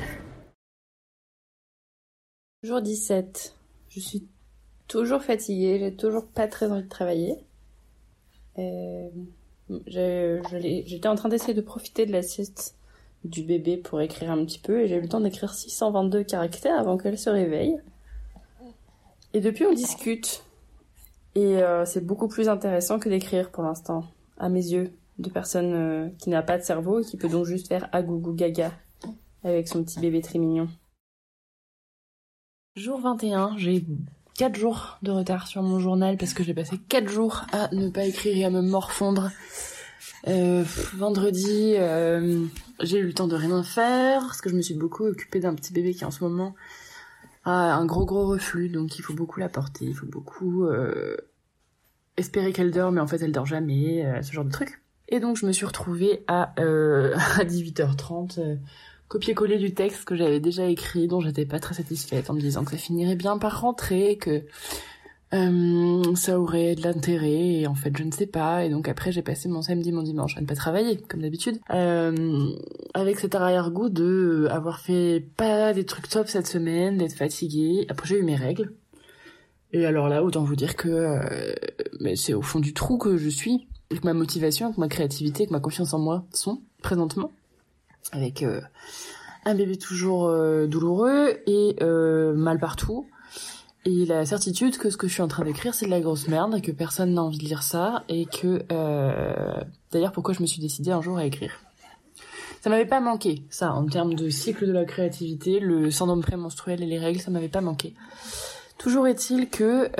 Jour 2.62 2.82
17. 2.82 3.54
Je 3.88 4.00
suis 4.00 4.28
toujours 4.86 5.22
fatiguée, 5.22 5.78
j'ai 5.78 5.94
toujours 5.94 6.26
pas 6.26 6.46
très 6.46 6.70
envie 6.70 6.82
de 6.82 6.88
travailler. 6.90 7.38
J'étais 9.86 11.08
en 11.08 11.14
train 11.14 11.30
d'essayer 11.30 11.54
de 11.54 11.62
profiter 11.62 12.04
de 12.04 12.12
la 12.12 12.20
sieste 12.20 12.76
du 13.24 13.44
bébé 13.44 13.78
pour 13.78 14.02
écrire 14.02 14.30
un 14.30 14.44
petit 14.44 14.58
peu 14.58 14.82
et 14.82 14.88
j'ai 14.88 14.96
eu 14.96 15.00
le 15.00 15.08
temps 15.08 15.20
d'écrire 15.20 15.54
622 15.54 16.22
caractères 16.22 16.78
avant 16.78 16.98
qu'elle 16.98 17.18
se 17.18 17.30
réveille. 17.30 17.80
Et 19.32 19.40
depuis 19.40 19.64
on 19.64 19.72
discute. 19.72 20.44
Et 21.36 21.60
c'est 21.86 22.04
beaucoup 22.04 22.28
plus 22.28 22.50
intéressant 22.50 22.98
que 22.98 23.08
d'écrire 23.08 23.50
pour 23.50 23.62
l'instant, 23.62 24.04
à 24.36 24.50
mes 24.50 24.66
yeux, 24.66 24.92
de 25.18 25.30
personne 25.30 26.14
qui 26.18 26.28
n'a 26.28 26.42
pas 26.42 26.58
de 26.58 26.62
cerveau 26.62 27.00
et 27.00 27.04
qui 27.04 27.16
peut 27.16 27.30
donc 27.30 27.46
juste 27.46 27.68
faire 27.68 27.88
agougou 27.92 28.34
gaga 28.34 28.70
avec 29.44 29.66
son 29.66 29.82
petit 29.82 29.98
bébé 29.98 30.20
très 30.20 30.38
mignon. 30.38 30.68
Jour 32.76 33.00
21, 33.00 33.56
j'ai 33.58 33.84
4 34.38 34.54
jours 34.54 34.98
de 35.02 35.10
retard 35.10 35.48
sur 35.48 35.60
mon 35.60 35.80
journal 35.80 36.16
parce 36.16 36.34
que 36.34 36.44
j'ai 36.44 36.54
passé 36.54 36.78
4 36.88 37.08
jours 37.08 37.44
à 37.50 37.68
ne 37.74 37.88
pas 37.88 38.04
écrire 38.04 38.36
et 38.36 38.44
à 38.44 38.50
me 38.50 38.62
morfondre. 38.62 39.30
Euh, 40.28 40.62
vendredi, 40.94 41.74
euh, 41.76 42.46
j'ai 42.80 42.98
eu 42.98 43.06
le 43.06 43.12
temps 43.12 43.26
de 43.26 43.34
rien 43.34 43.64
faire 43.64 44.20
parce 44.20 44.40
que 44.40 44.48
je 44.48 44.54
me 44.54 44.62
suis 44.62 44.74
beaucoup 44.74 45.04
occupée 45.04 45.40
d'un 45.40 45.54
petit 45.56 45.72
bébé 45.72 45.94
qui 45.94 46.04
en 46.04 46.12
ce 46.12 46.22
moment 46.22 46.54
a 47.44 47.74
un 47.74 47.84
gros 47.86 48.04
gros 48.04 48.28
reflux, 48.28 48.68
donc 48.68 48.96
il 49.00 49.02
faut 49.02 49.14
beaucoup 49.14 49.40
la 49.40 49.48
porter, 49.48 49.86
il 49.86 49.94
faut 49.94 50.06
beaucoup 50.06 50.66
euh, 50.66 51.16
espérer 52.16 52.52
qu'elle 52.52 52.70
dort, 52.70 52.92
mais 52.92 53.00
en 53.00 53.08
fait 53.08 53.20
elle 53.20 53.32
dort 53.32 53.46
jamais, 53.46 54.22
ce 54.22 54.30
genre 54.30 54.44
de 54.44 54.52
truc. 54.52 54.80
Et 55.08 55.18
donc 55.18 55.36
je 55.36 55.44
me 55.44 55.50
suis 55.50 55.66
retrouvée 55.66 56.22
à, 56.28 56.52
à 56.56 57.44
18h30 57.44 58.58
copier-coller 59.10 59.58
du 59.58 59.74
texte 59.74 60.04
que 60.04 60.14
j'avais 60.14 60.38
déjà 60.38 60.66
écrit, 60.66 61.08
dont 61.08 61.20
j'étais 61.20 61.44
pas 61.44 61.58
très 61.58 61.74
satisfaite, 61.74 62.30
en 62.30 62.34
me 62.34 62.40
disant 62.40 62.64
que 62.64 62.70
ça 62.70 62.76
finirait 62.76 63.16
bien 63.16 63.38
par 63.38 63.60
rentrer, 63.60 64.16
que 64.16 64.44
euh, 65.34 66.14
ça 66.14 66.38
aurait 66.38 66.76
de 66.76 66.82
l'intérêt, 66.82 67.60
et 67.60 67.66
en 67.66 67.74
fait 67.74 67.94
je 67.96 68.04
ne 68.04 68.12
sais 68.12 68.28
pas, 68.28 68.64
et 68.64 68.70
donc 68.70 68.86
après 68.86 69.10
j'ai 69.10 69.22
passé 69.22 69.48
mon 69.48 69.62
samedi, 69.62 69.90
mon 69.90 70.04
dimanche 70.04 70.36
à 70.36 70.40
ne 70.40 70.46
pas 70.46 70.54
travailler, 70.54 70.96
comme 70.96 71.22
d'habitude, 71.22 71.58
euh, 71.70 72.50
avec 72.94 73.18
cet 73.18 73.34
arrière-goût 73.34 73.88
de 73.88 74.46
avoir 74.48 74.78
fait 74.78 75.26
pas 75.36 75.72
des 75.72 75.84
trucs 75.84 76.08
top 76.08 76.28
cette 76.28 76.46
semaine, 76.46 76.96
d'être 76.96 77.14
fatiguée, 77.14 77.86
après 77.88 78.06
j'ai 78.06 78.18
eu 78.18 78.22
mes 78.22 78.36
règles, 78.36 78.72
et 79.72 79.86
alors 79.86 80.08
là, 80.08 80.22
autant 80.22 80.44
vous 80.44 80.56
dire 80.56 80.76
que 80.76 80.88
euh, 80.88 81.52
mais 81.98 82.14
c'est 82.14 82.34
au 82.34 82.42
fond 82.42 82.60
du 82.60 82.74
trou 82.74 82.96
que 82.96 83.16
je 83.16 83.28
suis, 83.28 83.66
que 83.90 84.04
ma 84.04 84.14
motivation, 84.14 84.72
que 84.72 84.78
ma 84.78 84.88
créativité, 84.88 85.48
que 85.48 85.52
ma 85.52 85.60
confiance 85.60 85.94
en 85.94 85.98
moi 85.98 86.26
sont 86.32 86.62
présentement 86.80 87.32
avec 88.12 88.42
euh, 88.42 88.60
un 89.44 89.54
bébé 89.54 89.76
toujours 89.76 90.26
euh, 90.26 90.66
douloureux 90.66 91.40
et 91.46 91.76
euh, 91.80 92.34
mal 92.34 92.58
partout. 92.58 93.06
Et 93.86 94.04
la 94.04 94.26
certitude 94.26 94.76
que 94.76 94.90
ce 94.90 94.96
que 94.96 95.08
je 95.08 95.14
suis 95.14 95.22
en 95.22 95.28
train 95.28 95.44
d'écrire, 95.44 95.72
c'est 95.72 95.86
de 95.86 95.90
la 95.90 96.00
grosse 96.00 96.28
merde, 96.28 96.54
et 96.56 96.60
que 96.60 96.70
personne 96.70 97.14
n'a 97.14 97.22
envie 97.22 97.38
de 97.38 97.44
lire 97.44 97.62
ça, 97.62 98.04
et 98.10 98.26
que... 98.26 98.62
D'ailleurs, 99.90 100.12
pourquoi 100.12 100.34
je 100.34 100.42
me 100.42 100.46
suis 100.46 100.60
décidée 100.60 100.90
un 100.90 101.00
jour 101.00 101.16
à 101.16 101.24
écrire. 101.24 101.52
Ça 102.60 102.68
m'avait 102.68 102.84
pas 102.84 103.00
manqué, 103.00 103.42
ça, 103.48 103.72
en 103.72 103.86
termes 103.86 104.12
de 104.12 104.28
cycle 104.28 104.66
de 104.66 104.72
la 104.72 104.84
créativité, 104.84 105.60
le 105.60 105.90
syndrome 105.90 106.20
prémenstruel 106.20 106.82
et 106.82 106.86
les 106.86 106.98
règles, 106.98 107.20
ça 107.20 107.30
m'avait 107.30 107.48
pas 107.48 107.62
manqué. 107.62 107.94
Toujours 108.76 109.06
est-il 109.06 109.48
que 109.48 109.90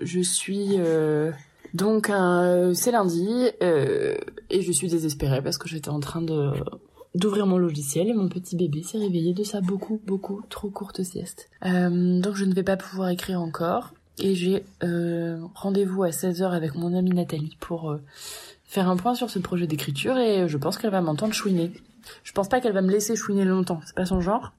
je 0.00 0.20
suis... 0.20 0.78
Donc 1.74 2.10
c'est 2.74 2.92
lundi 2.92 3.28
et 3.60 4.62
je 4.62 4.72
suis 4.72 4.88
désespérée 4.88 5.42
parce 5.42 5.58
que 5.58 5.68
j'étais 5.68 5.90
en 5.90 6.00
train 6.00 6.22
de 6.22 6.52
d'ouvrir 7.14 7.46
mon 7.46 7.58
logiciel 7.58 8.08
et 8.08 8.12
mon 8.12 8.28
petit 8.28 8.56
bébé 8.56 8.82
s'est 8.82 8.98
réveillé 8.98 9.34
de 9.34 9.44
sa 9.44 9.60
beaucoup, 9.60 10.00
beaucoup 10.04 10.42
trop 10.50 10.68
courte 10.68 11.02
sieste. 11.02 11.48
Euh, 11.64 12.20
donc 12.20 12.34
je 12.34 12.44
ne 12.44 12.54
vais 12.54 12.62
pas 12.62 12.76
pouvoir 12.76 13.10
écrire 13.10 13.40
encore 13.40 13.92
et 14.18 14.34
j'ai 14.34 14.64
euh, 14.82 15.38
rendez-vous 15.54 16.02
à 16.02 16.10
16h 16.10 16.50
avec 16.50 16.74
mon 16.74 16.94
amie 16.94 17.12
Nathalie 17.12 17.56
pour 17.60 17.90
euh, 17.90 18.00
faire 18.64 18.88
un 18.88 18.96
point 18.96 19.14
sur 19.14 19.30
ce 19.30 19.38
projet 19.38 19.66
d'écriture 19.66 20.18
et 20.18 20.48
je 20.48 20.58
pense 20.58 20.76
qu'elle 20.76 20.90
va 20.90 21.00
m'entendre 21.00 21.32
chouiner. 21.32 21.72
Je 22.22 22.32
pense 22.32 22.48
pas 22.48 22.60
qu'elle 22.60 22.74
va 22.74 22.82
me 22.82 22.90
laisser 22.90 23.16
chouiner 23.16 23.44
longtemps, 23.44 23.80
c'est 23.86 23.94
pas 23.94 24.06
son 24.06 24.20
genre. 24.20 24.52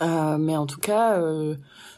mais 0.00 0.56
en 0.56 0.66
tout 0.66 0.80
cas, 0.80 1.20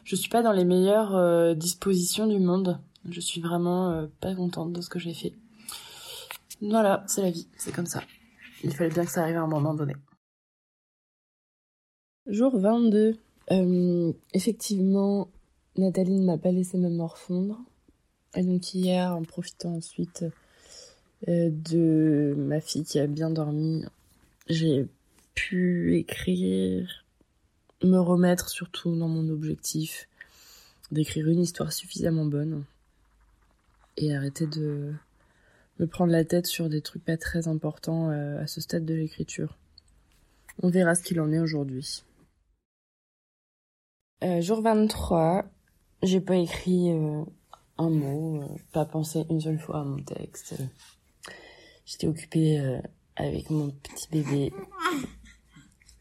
je 0.03 0.17
suis 0.17 0.29
pas 0.29 0.43
dans 0.43 0.51
les 0.51 0.65
meilleures 0.65 1.55
dispositions 1.55 2.27
du 2.27 2.41
monde. 2.41 2.81
Je 3.11 3.21
suis 3.21 3.41
vraiment 3.41 4.09
pas 4.21 4.35
contente 4.35 4.73
de 4.73 4.81
ce 4.81 4.89
que 4.89 4.99
j'ai 4.99 5.15
fait. 5.15 5.33
Voilà, 6.61 7.05
c'est 7.07 7.23
la 7.23 7.31
vie, 7.31 7.47
c'est 7.57 7.73
comme 7.73 7.87
ça. 7.87 8.03
Il 8.65 8.75
fallait 8.75 8.91
bien 8.91 9.05
que 9.05 9.11
ça 9.11 9.23
arrive 9.23 9.37
à 9.37 9.43
un 9.43 9.47
moment 9.47 9.75
donné. 9.75 9.95
Jour 12.27 12.59
22. 12.59 13.17
Euh, 13.51 14.13
effectivement, 14.35 15.31
Nathalie 15.77 16.19
ne 16.19 16.27
m'a 16.27 16.37
pas 16.37 16.51
laissé 16.51 16.77
me 16.77 16.91
morfondre. 16.91 17.59
Et 18.35 18.43
donc 18.43 18.75
hier, 18.75 19.15
en 19.15 19.23
profitant 19.23 19.77
ensuite 19.77 20.25
euh, 21.29 21.51
de 21.51 22.35
ma 22.37 22.61
fille 22.61 22.85
qui 22.85 22.99
a 22.99 23.07
bien 23.07 23.31
dormi, 23.31 23.85
j'ai 24.49 24.87
pu 25.35 25.97
écrire, 25.97 27.07
me 27.83 27.99
remettre 27.99 28.51
surtout 28.51 28.95
dans 28.97 29.09
mon 29.09 29.29
objectif 29.31 30.09
d'écrire 30.91 31.29
une 31.29 31.41
histoire 31.41 31.73
suffisamment 31.73 32.27
bonne 32.27 32.65
et 33.99 34.15
arrêter 34.15 34.47
de 34.47 34.95
me 35.79 35.87
prendre 35.87 36.13
la 36.13 36.25
tête 36.25 36.47
sur 36.47 36.69
des 36.69 36.81
trucs 36.81 37.05
pas 37.05 37.17
très 37.17 37.49
importants 37.49 38.11
euh, 38.11 38.41
à 38.43 38.47
ce 38.47 38.61
stade 38.61 38.85
de 38.85 38.95
l'écriture. 38.95 39.59
On 40.63 40.71
verra 40.71 40.95
ce 40.95 41.03
qu'il 41.03 41.21
en 41.21 41.33
est 41.33 41.39
aujourd'hui. 41.39 42.05
Euh, 44.25 44.41
jour 44.41 44.61
23, 44.63 45.45
j'ai 46.03 46.21
pas 46.21 46.37
écrit 46.37 46.91
euh, 46.91 47.23
un 47.77 47.91
mot, 47.91 48.45
pas 48.73 48.85
pensé 48.85 49.25
une 49.31 49.41
seule 49.41 49.59
fois 49.59 49.81
à 49.81 49.85
mon 49.85 50.03
texte. 50.03 50.55
J'étais 51.85 52.07
occupée 52.09 52.81
avec 53.17 53.49
mon 53.51 53.71
petit 53.71 54.09
bébé. 54.11 54.53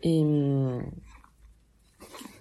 Et 0.01 0.21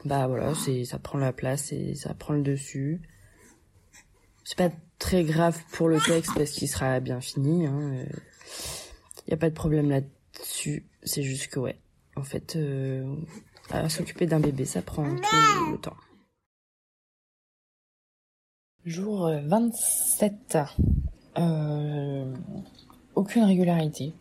bah 0.05 0.27
voilà, 0.27 0.55
c'est 0.55 0.85
ça 0.85 0.99
prend 0.99 1.19
la 1.19 1.33
place 1.33 1.73
et 1.73 1.95
ça 1.95 2.13
prend 2.15 2.35
le 2.35 2.43
dessus. 2.43 3.01
C'est 4.43 4.59
pas 4.59 4.71
très 4.99 5.25
grave 5.25 5.59
pour 5.73 5.89
le 5.89 6.01
texte 6.01 6.33
parce 6.35 6.51
qu'il 6.51 6.69
sera 6.69 7.01
bien 7.01 7.21
fini. 7.21 7.65
Il 7.65 7.67
hein, 7.67 8.05
n'y 9.29 9.35
a 9.35 9.37
pas 9.37 9.51
de 9.51 9.55
problème 9.55 9.91
là-dessus. 9.91 10.87
C'est 11.03 11.23
juste 11.23 11.49
que 11.49 11.61
ouais, 11.61 11.79
en 12.17 12.23
fait, 12.23 12.57
euh, 12.57 13.05
s'occuper 13.89 14.27
d'un 14.27 14.41
bébé, 14.41 14.65
ça 14.65 14.83
prend 14.83 15.05
tout 15.05 15.71
le 15.73 15.79
temps. 15.79 15.97
Jour 18.85 19.31
27. 19.45 20.59
Euh, 21.39 22.35
aucune 23.15 23.45
régularité 23.45 24.15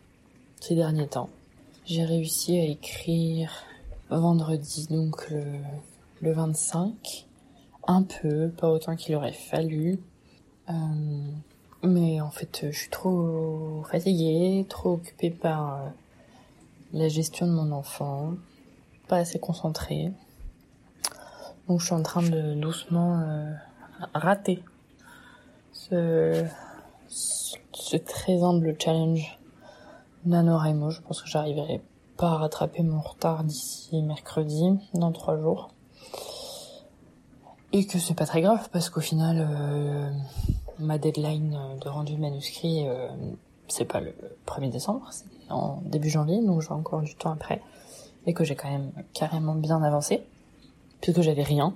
ces 0.60 0.74
derniers 0.74 1.06
temps. 1.06 1.30
J'ai 1.84 2.04
réussi 2.04 2.58
à 2.58 2.64
écrire 2.64 3.64
vendredi, 4.10 4.86
donc 4.88 5.32
le 6.20 6.32
25. 6.32 7.26
Un 7.86 8.02
peu, 8.02 8.50
pas 8.50 8.68
autant 8.68 8.96
qu'il 8.96 9.14
aurait 9.14 9.32
fallu. 9.32 10.00
Euh, 10.68 10.72
mais 11.82 12.20
en 12.20 12.30
fait, 12.30 12.66
je 12.70 12.76
suis 12.76 12.90
trop 12.90 13.84
fatiguée, 13.90 14.66
trop 14.68 14.94
occupée 14.94 15.30
par 15.30 15.74
euh, 15.74 15.88
la 16.92 17.08
gestion 17.08 17.46
de 17.46 17.52
mon 17.52 17.72
enfant, 17.72 18.34
pas 19.08 19.18
assez 19.18 19.38
concentrée. 19.38 20.12
Donc 21.68 21.80
je 21.80 21.86
suis 21.86 21.94
en 21.94 22.02
train 22.02 22.22
de 22.22 22.54
doucement 22.54 23.20
euh, 23.20 23.52
rater 24.14 24.62
ce, 25.72 26.44
ce, 27.08 27.96
très 27.96 28.42
humble 28.42 28.76
challenge 28.78 29.38
NaNoWriMo. 30.24 30.90
Je 30.90 31.00
pense 31.02 31.22
que 31.22 31.28
j'arriverai 31.28 31.82
pas 32.16 32.30
à 32.30 32.36
rattraper 32.38 32.82
mon 32.82 33.00
retard 33.00 33.44
d'ici 33.44 34.02
mercredi, 34.02 34.78
dans 34.94 35.12
trois 35.12 35.38
jours. 35.38 35.70
Et 37.72 37.86
que 37.86 37.98
c'est 37.98 38.14
pas 38.14 38.26
très 38.26 38.42
grave 38.42 38.68
parce 38.72 38.88
qu'au 38.88 39.00
final, 39.00 39.46
euh, 39.50 40.10
ma 40.78 40.98
deadline 40.98 41.56
de 41.80 41.88
rendu 41.88 42.16
manuscrit, 42.16 42.86
euh, 42.88 43.08
c'est 43.68 43.84
pas 43.84 44.00
le 44.00 44.14
1er 44.46 44.70
décembre, 44.70 45.08
c'est 45.10 45.24
en 45.50 45.80
début 45.84 46.10
janvier, 46.10 46.44
donc 46.44 46.62
j'ai 46.62 46.72
encore 46.72 47.02
du 47.02 47.14
temps 47.14 47.32
après. 47.32 47.62
Et 48.26 48.34
que 48.34 48.44
j'ai 48.44 48.56
quand 48.56 48.70
même 48.70 48.90
carrément 49.12 49.54
bien 49.54 49.82
avancé, 49.82 50.26
puisque 51.00 51.20
j'avais 51.20 51.44
rien. 51.44 51.74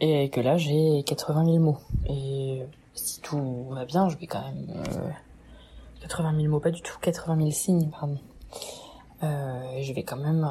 Et 0.00 0.30
que 0.30 0.40
là, 0.40 0.56
j'ai 0.56 1.02
80 1.04 1.44
000 1.44 1.58
mots. 1.58 1.78
Et 2.08 2.62
si 2.94 3.20
tout 3.20 3.66
va 3.70 3.84
bien, 3.84 4.08
je 4.08 4.16
vais 4.16 4.26
quand 4.26 4.42
même... 4.42 4.82
80 6.00 6.32
euh, 6.34 6.40
000 6.40 6.50
mots, 6.50 6.60
pas 6.60 6.70
du 6.70 6.80
tout, 6.80 6.98
80 7.00 7.36
000 7.36 7.50
signes, 7.50 7.90
pardon. 7.90 8.18
Euh, 9.22 9.80
je 9.82 9.92
vais 9.92 10.02
quand 10.02 10.16
même 10.16 10.48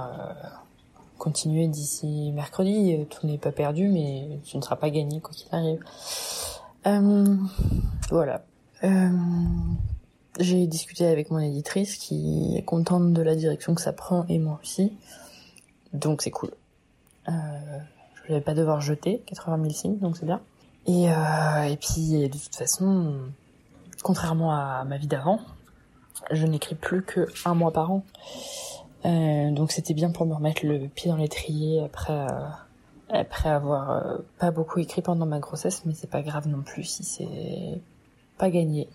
continuer 1.18 1.68
d'ici 1.68 2.32
mercredi. 2.32 3.06
Tout 3.10 3.26
n'est 3.26 3.38
pas 3.38 3.52
perdu, 3.52 3.88
mais 3.90 4.40
ce 4.44 4.58
ne 4.58 4.62
sera 4.62 4.76
pas 4.76 4.92
gagné 4.92 5.20
quoi 5.20 5.32
qu'il 5.32 5.48
arrive. 5.54 5.84
Euh, 6.86 7.38
voilà. 8.10 8.44
Euh, 8.84 9.10
j'ai 10.40 10.68
discuté 10.68 11.06
avec 11.06 11.32
mon 11.32 11.40
éditrice 11.40 11.96
qui 11.96 12.58
est 12.58 12.64
contente 12.64 13.14
de 13.14 13.22
la 13.22 13.36
direction 13.36 13.76
que 13.76 13.82
ça 13.82 13.94
prend 13.94 14.26
et 14.28 14.40
moi 14.40 14.60
aussi. 14.62 14.94
Donc 15.94 16.22
c'est 16.22 16.32
cool. 16.32 16.52
Euh, 17.30 17.32
je 18.28 18.34
vais 18.34 18.42
pas 18.42 18.54
devoir 18.54 18.82
jeter 18.82 19.24
80 19.28 19.58
000 19.62 19.70
signes, 19.74 19.98
donc 20.00 20.18
c'est 20.18 20.26
bien. 20.26 20.42
Et, 20.86 21.10
euh, 21.10 21.64
et 21.64 21.78
puis 21.78 22.28
de 22.28 22.38
toute 22.38 22.56
façon, 22.56 23.14
contrairement 24.02 24.52
à 24.52 24.84
ma 24.84 24.98
vie 24.98 25.08
d'avant, 25.08 25.40
je 26.32 26.46
n'écris 26.46 26.76
plus 26.76 27.04
que 27.04 27.28
un 27.46 27.54
mois 27.54 27.72
par 27.72 27.92
an. 27.92 28.04
Donc 29.06 29.72
c'était 29.72 29.94
bien 29.94 30.12
pour 30.12 30.26
me 30.26 30.34
remettre 30.34 30.66
le 30.66 30.88
pied 30.88 31.12
dans 31.12 31.18
l'étrier 31.18 31.84
après 31.84 32.26
après 33.10 33.50
avoir 33.50 33.92
euh, 33.92 34.18
pas 34.40 34.52
beaucoup 34.52 34.80
écrit 34.80 35.02
pendant 35.02 35.26
ma 35.26 35.40
grossesse, 35.40 35.86
mais 35.86 35.94
c'est 35.94 36.10
pas 36.10 36.22
grave 36.22 36.48
non 36.48 36.62
plus 36.62 36.84
si 36.84 37.04
c'est 37.04 37.82
pas 38.38 38.50
gagné. 38.50 38.90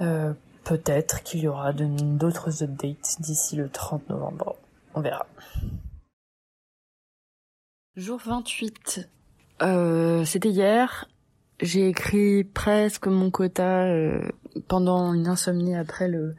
Euh, 0.00 0.32
peut-être 0.64 1.22
qu'il 1.22 1.40
y 1.40 1.48
aura 1.48 1.72
d'autres 1.72 2.62
updates 2.62 3.16
d'ici 3.20 3.56
le 3.56 3.68
30 3.68 4.08
novembre. 4.10 4.56
On 4.94 5.00
verra. 5.00 5.26
Jour 7.96 8.20
28. 8.24 9.08
Euh, 9.62 10.24
C'était 10.24 10.50
hier. 10.50 11.08
J'ai 11.60 11.88
écrit 11.88 12.44
presque 12.44 13.06
mon 13.06 13.30
quota 13.30 13.84
euh, 13.84 14.28
pendant 14.68 15.14
une 15.14 15.26
insomnie 15.26 15.74
après 15.74 16.08
le 16.08 16.34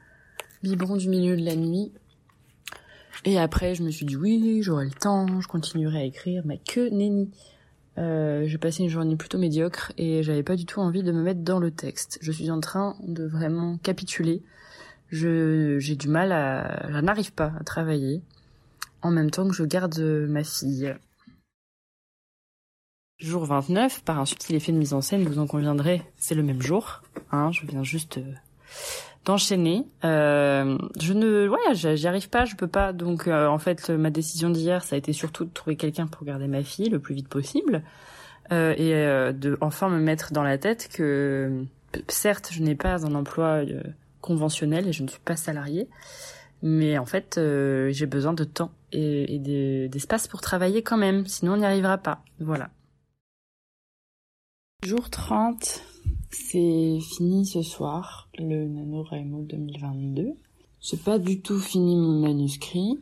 biberon 0.62 0.96
du 0.96 1.10
milieu 1.10 1.36
de 1.36 1.44
la 1.44 1.56
nuit. 1.56 1.92
Et 3.26 3.40
après, 3.40 3.76
je 3.76 3.84
me 3.84 3.90
suis 3.90 4.06
dit 4.06 4.16
oui, 4.16 4.62
j'aurai 4.62 4.86
le 4.86 4.92
temps, 4.92 5.42
je 5.42 5.48
continuerai 5.48 6.00
à 6.00 6.04
écrire, 6.04 6.44
mais 6.46 6.60
que 6.60 6.90
nenni. 6.90 7.32
Euh, 7.98 8.44
j'ai 8.46 8.60
passé 8.60 8.84
une 8.84 8.90
journée 8.90 9.16
plutôt 9.16 9.40
médiocre 9.40 9.92
et 9.98 10.22
j'avais 10.22 10.44
pas 10.44 10.56
du 10.56 10.66
tout 10.66 10.80
envie 10.80 11.02
de 11.02 11.12
me 11.12 11.24
mettre 11.24 11.42
dans 11.42 11.60
le 11.60 11.72
texte. 11.72 12.20
Je 12.22 12.32
suis 12.32 12.52
en 12.52 12.60
train 12.60 12.96
de 13.02 13.26
vraiment 13.26 13.78
capituler. 13.78 14.44
Je 15.10 15.80
j'ai 15.80 15.96
du 15.96 16.08
mal 16.08 16.32
à, 16.32 16.92
je 16.92 17.00
n'arrive 17.00 17.34
pas 17.34 17.54
à 17.60 17.64
travailler 17.64 18.22
en 19.02 19.10
même 19.10 19.32
temps 19.32 19.48
que 19.48 19.54
je 19.56 19.64
garde 19.64 19.98
ma 20.00 20.44
fille. 20.44 20.94
Jour 23.20 23.46
29, 23.46 24.04
par 24.04 24.20
un 24.20 24.26
subtil 24.26 24.56
effet 24.56 24.72
de 24.72 24.78
mise 24.78 24.94
en 24.94 25.02
scène, 25.02 25.24
vous 25.24 25.40
en 25.40 25.48
conviendrez, 25.48 26.04
c'est 26.18 26.36
le 26.36 26.44
même 26.44 26.62
jour. 26.62 27.02
Hein, 27.32 27.52
je 27.52 27.66
viens 27.66 27.82
juste 27.82 28.20
euh, 28.20 28.34
d'enchaîner. 29.28 29.86
Euh, 30.06 30.78
je 31.00 31.12
ne, 31.12 31.50
ouais, 31.50 31.76
j'y 31.76 32.08
arrive 32.08 32.30
pas, 32.30 32.46
je 32.46 32.56
peux 32.56 32.68
pas. 32.68 32.94
Donc, 32.94 33.28
euh, 33.28 33.48
en 33.48 33.58
fait, 33.58 33.90
ma 33.90 34.10
décision 34.10 34.50
d'hier, 34.50 34.84
ça 34.86 34.96
a 34.96 34.98
été 34.98 35.12
surtout 35.12 35.44
de 35.44 35.52
trouver 35.52 35.76
quelqu'un 35.76 36.08
pour 36.08 36.26
garder 36.26 36.48
ma 36.48 36.64
fille 36.64 36.90
le 36.90 37.00
plus 37.00 37.14
vite 37.14 37.28
possible 37.28 37.84
euh, 38.54 38.74
et 38.78 38.96
euh, 38.96 39.34
de 39.34 39.58
enfin 39.60 39.90
me 39.90 40.00
mettre 40.00 40.32
dans 40.32 40.44
la 40.44 40.58
tête 40.58 40.88
que, 40.94 41.66
certes, 42.08 42.50
je 42.54 42.64
n'ai 42.64 42.76
pas 42.76 43.06
un 43.06 43.16
emploi 43.16 43.64
conventionnel 44.22 44.88
et 44.88 44.94
je 44.94 45.04
ne 45.04 45.10
suis 45.10 45.20
pas 45.20 45.36
salariée, 45.36 45.90
mais 46.62 46.98
en 46.98 47.06
fait, 47.06 47.38
j'ai 47.38 48.06
besoin 48.06 48.32
de 48.32 48.46
temps 48.46 48.72
et, 48.94 49.36
et 49.36 49.90
d'espace 49.90 50.30
pour 50.30 50.40
travailler 50.40 50.84
quand 50.84 50.98
même. 50.98 51.28
Sinon, 51.28 51.54
on 51.54 51.58
n'y 51.58 51.66
arrivera 51.66 51.98
pas. 51.98 52.24
Voilà. 52.40 52.70
Jour 54.84 55.10
30, 55.10 55.82
c'est 56.30 57.00
fini 57.02 57.46
ce 57.46 57.62
soir, 57.62 58.27
le 58.40 58.68
NaNoWriMo 58.68 59.44
2022. 59.44 60.34
C'est 60.80 61.04
pas 61.04 61.20
du 61.20 61.42
tout 61.42 61.60
fini 61.60 61.96
mon 61.96 62.20
manuscrit. 62.20 63.00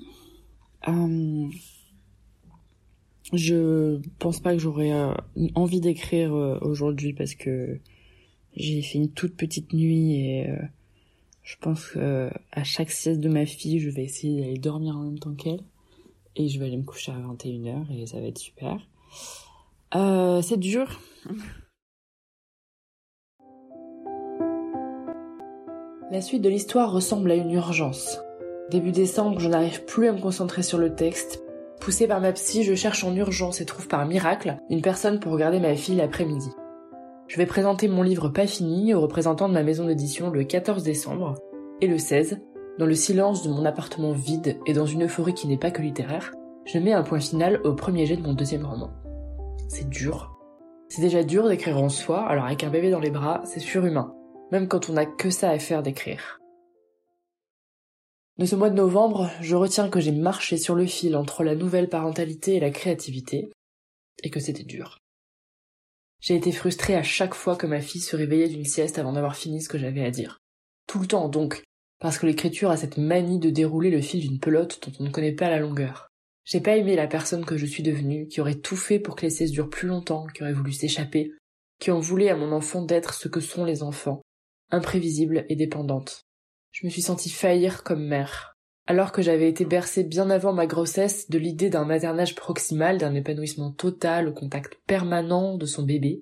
Euh, 0.88 1.48
je 3.34 4.00
pense 4.20 4.40
pas 4.40 4.54
que 4.54 4.60
j'aurais 4.60 4.92
euh, 4.92 5.14
envie 5.56 5.82
d'écrire 5.82 6.34
euh, 6.34 6.58
aujourd'hui 6.62 7.14
parce 7.14 7.36
que 7.36 7.80
j'ai 8.56 8.82
fait 8.82 9.00
une 9.00 9.12
toute 9.12 9.36
petite 9.36 9.74
nuit 9.74 10.16
et 10.16 10.48
je 11.44 11.56
pense 11.60 11.88
que 11.88 12.30
à 12.52 12.64
chaque 12.64 12.92
sieste 12.92 13.20
de 13.20 13.28
ma 13.28 13.46
fille, 13.46 13.80
je 13.80 13.90
vais 13.90 14.04
essayer 14.04 14.40
d'aller 14.40 14.58
dormir 14.58 14.96
en 14.96 15.02
même 15.02 15.20
temps 15.20 15.34
qu'elle 15.34 15.60
et 16.38 16.48
je 16.48 16.58
vais 16.60 16.68
aller 16.68 16.78
me 16.78 16.84
coucher 16.84 17.12
à 17.12 17.18
21h 17.18 17.92
et 17.92 18.06
ça 18.06 18.22
va 18.22 18.28
être 18.28 18.38
super. 18.38 18.88
c'est 19.92 20.60
dur. 20.60 21.02
La 26.12 26.22
suite 26.22 26.44
de 26.44 26.50
l'histoire 26.50 26.92
ressemble 26.92 27.32
à 27.32 27.36
une 27.36 27.50
urgence. 27.50 28.22
Début 28.70 28.92
décembre, 28.92 29.40
je 29.40 29.50
n'arrive 29.50 29.86
plus 29.86 30.08
à 30.08 30.12
me 30.12 30.22
concentrer 30.22 30.62
sur 30.62 30.78
le 30.78 30.94
texte. 30.94 31.44
Poussé 31.82 32.08
par 32.08 32.22
ma 32.22 32.32
psy, 32.32 32.64
je 32.64 32.76
cherche 32.76 33.04
en 33.04 33.16
urgence 33.16 33.60
et 33.60 33.66
trouve 33.66 33.88
par 33.88 34.06
miracle 34.06 34.58
une 34.70 34.84
personne 34.84 35.20
pour 35.20 35.32
regarder 35.32 35.60
ma 35.60 35.76
fille 35.76 35.96
l'après-midi. 35.96 36.52
Je 37.28 37.38
vais 37.38 37.48
présenter 37.48 37.88
mon 37.88 38.04
livre 38.04 38.30
pas 38.30 38.46
fini 38.46 38.94
aux 38.94 39.02
représentants 39.02 39.50
de 39.50 39.56
ma 39.56 39.64
maison 39.64 39.88
d'édition 39.88 40.30
le 40.30 40.44
14 40.44 40.84
décembre 40.84 41.34
et 41.82 41.88
le 41.88 41.98
16, 41.98 42.40
dans 42.78 42.86
le 42.86 42.94
silence 42.94 43.42
de 43.42 43.50
mon 43.50 43.66
appartement 43.66 44.12
vide 44.12 44.60
et 44.68 44.74
dans 44.74 44.86
une 44.86 45.06
euphorie 45.06 45.34
qui 45.34 45.48
n'est 45.48 45.58
pas 45.58 45.72
que 45.72 45.82
littéraire, 45.82 46.34
je 46.66 46.78
mets 46.78 46.94
un 46.94 47.04
point 47.04 47.20
final 47.20 47.62
au 47.64 47.74
premier 47.74 48.06
jet 48.06 48.18
de 48.18 48.24
mon 48.24 48.34
deuxième 48.34 48.66
roman. 48.66 48.92
C'est 49.70 49.90
dur. 49.90 50.38
C'est 50.88 51.02
déjà 51.02 51.24
dur 51.24 51.50
d'écrire 51.50 51.82
en 51.82 51.90
soi, 51.90 52.20
alors 52.28 52.46
avec 52.46 52.64
un 52.64 52.70
bébé 52.70 52.92
dans 52.92 53.00
les 53.00 53.10
bras, 53.10 53.42
c'est 53.46 53.60
surhumain 53.60 54.14
même 54.52 54.68
quand 54.68 54.90
on 54.90 54.94
n'a 54.94 55.06
que 55.06 55.30
ça 55.30 55.50
à 55.50 55.60
faire 55.60 55.84
d'écrire. 55.84 56.40
De 58.38 58.46
ce 58.46 58.56
mois 58.56 58.70
de 58.70 58.76
novembre, 58.76 59.32
je 59.42 59.56
retiens 59.56 59.90
que 59.90 60.02
j'ai 60.02 60.12
marché 60.12 60.58
sur 60.58 60.76
le 60.76 60.86
fil 60.86 61.16
entre 61.16 61.44
la 61.44 61.56
nouvelle 61.56 61.90
parentalité 61.90 62.56
et 62.56 62.60
la 62.60 62.70
créativité, 62.70 63.50
et 64.24 64.30
que 64.30 64.42
c'était 64.42 64.64
dur. 64.64 64.98
J'ai 66.20 66.36
été 66.36 66.52
frustrée 66.52 66.96
à 66.96 67.04
chaque 67.04 67.34
fois 67.34 67.56
que 67.56 67.68
ma 67.68 67.80
fille 67.82 68.02
se 68.02 68.16
réveillait 68.16 68.50
d'une 68.50 68.66
sieste 68.66 69.00
avant 69.00 69.14
d'avoir 69.14 69.36
fini 69.36 69.62
ce 69.62 69.70
que 69.70 69.78
j'avais 69.78 70.04
à 70.04 70.12
dire. 70.12 70.40
Tout 70.88 71.00
le 71.00 71.08
temps 71.08 71.30
donc, 71.30 71.64
parce 72.00 72.18
que 72.18 72.26
l'écriture 72.26 72.72
a 72.72 72.78
cette 72.78 72.98
manie 72.98 73.40
de 73.40 73.50
dérouler 73.50 73.90
le 73.90 74.02
fil 74.02 74.20
d'une 74.20 74.40
pelote 74.40 74.82
dont 74.86 74.94
on 75.00 75.04
ne 75.06 75.12
connaît 75.12 75.36
pas 75.36 75.50
la 75.50 75.60
longueur. 75.60 76.10
J'ai 76.44 76.62
pas 76.62 76.76
aimé 76.76 76.96
la 76.96 77.08
personne 77.08 77.46
que 77.46 77.58
je 77.58 77.66
suis 77.66 77.84
devenue, 77.84 78.28
qui 78.28 78.42
aurait 78.42 78.56
tout 78.56 78.76
fait 78.76 79.00
pour 79.00 79.16
que 79.16 79.24
les 79.24 79.30
siestes 79.30 79.54
durent 79.54 79.70
plus 79.70 79.88
longtemps, 79.88 80.28
qui 80.28 80.44
aurait 80.44 80.54
voulu 80.54 80.74
s'échapper, 80.74 81.32
qui 81.80 81.90
en 81.92 82.00
voulait 82.00 82.30
à 82.30 82.36
mon 82.36 82.52
enfant 82.52 82.84
d'être 82.84 83.14
ce 83.14 83.28
que 83.28 83.40
sont 83.40 83.66
les 83.66 83.82
enfants, 83.82 84.22
imprévisible 84.72 85.46
et 85.50 85.56
dépendante. 85.56 86.26
Je 86.72 86.86
me 86.86 86.92
suis 86.92 87.02
sentie 87.02 87.30
faillir 87.30 87.84
comme 87.84 88.06
mère. 88.06 88.58
Alors 88.88 89.12
que 89.12 89.22
j'avais 89.22 89.50
été 89.50 89.66
bercée 89.66 90.04
bien 90.04 90.30
avant 90.30 90.54
ma 90.54 90.68
grossesse 90.68 91.30
de 91.30 91.40
l'idée 91.40 91.70
d'un 91.70 91.86
maternage 91.86 92.36
proximal, 92.36 92.98
d'un 92.98 93.16
épanouissement 93.16 93.72
total 93.72 94.28
au 94.28 94.34
contact 94.34 94.80
permanent 94.86 95.58
de 95.58 95.66
son 95.66 95.84
bébé, 95.84 96.22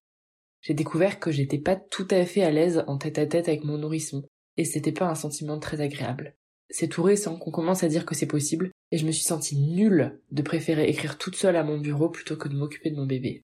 j'ai 0.64 0.74
découvert 0.74 1.20
que 1.20 1.30
j'étais 1.30 1.58
pas 1.58 1.76
tout 1.76 2.08
à 2.10 2.26
fait 2.26 2.42
à 2.42 2.50
l'aise 2.50 2.86
en 2.88 2.98
tête 2.98 3.20
à 3.20 3.26
tête 3.26 3.50
avec 3.50 3.66
mon 3.66 3.78
nourrisson, 3.78 4.24
et 4.56 4.64
c'était 4.64 4.94
pas 4.94 5.10
un 5.10 5.16
sentiment 5.16 5.60
très 5.60 5.82
agréable. 5.82 6.38
C'est 6.70 6.88
tout 6.88 7.04
récent 7.04 7.38
qu'on 7.38 7.52
commence 7.52 7.84
à 7.84 7.90
dire 7.90 8.06
que 8.06 8.16
c'est 8.16 8.28
possible, 8.28 8.72
et 8.92 8.98
je 8.98 9.06
me 9.06 9.12
suis 9.12 9.26
sentie 9.26 9.58
nulle 9.58 10.22
de 10.32 10.42
préférer 10.42 10.88
écrire 10.88 11.18
toute 11.18 11.36
seule 11.36 11.58
à 11.58 11.66
mon 11.66 11.80
bureau 11.80 12.10
plutôt 12.10 12.38
que 12.38 12.48
de 12.48 12.56
m'occuper 12.56 12.92
de 12.92 12.96
mon 12.96 13.06
bébé. 13.06 13.44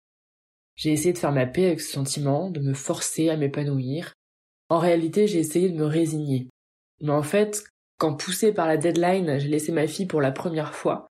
J'ai 0.76 0.94
essayé 0.94 1.12
de 1.12 1.18
faire 1.18 1.34
ma 1.34 1.46
paix 1.46 1.66
avec 1.66 1.82
ce 1.82 1.92
sentiment, 1.92 2.50
de 2.50 2.62
me 2.62 2.74
forcer 2.74 3.28
à 3.28 3.36
m'épanouir, 3.36 4.14
en 4.70 4.80
réalité, 4.80 5.28
j'ai 5.28 5.40
essayé 5.40 5.70
de 5.70 5.78
me 5.78 5.86
résigner. 5.86 6.48
Mais 7.02 7.12
en 7.12 7.24
fait, 7.24 7.64
quand 7.98 8.16
poussé 8.16 8.54
par 8.54 8.68
la 8.68 8.78
deadline, 8.78 9.40
j'ai 9.40 9.50
laissé 9.50 9.72
ma 9.72 9.88
fille 9.88 10.06
pour 10.06 10.22
la 10.22 10.32
première 10.32 10.74
fois, 10.74 11.08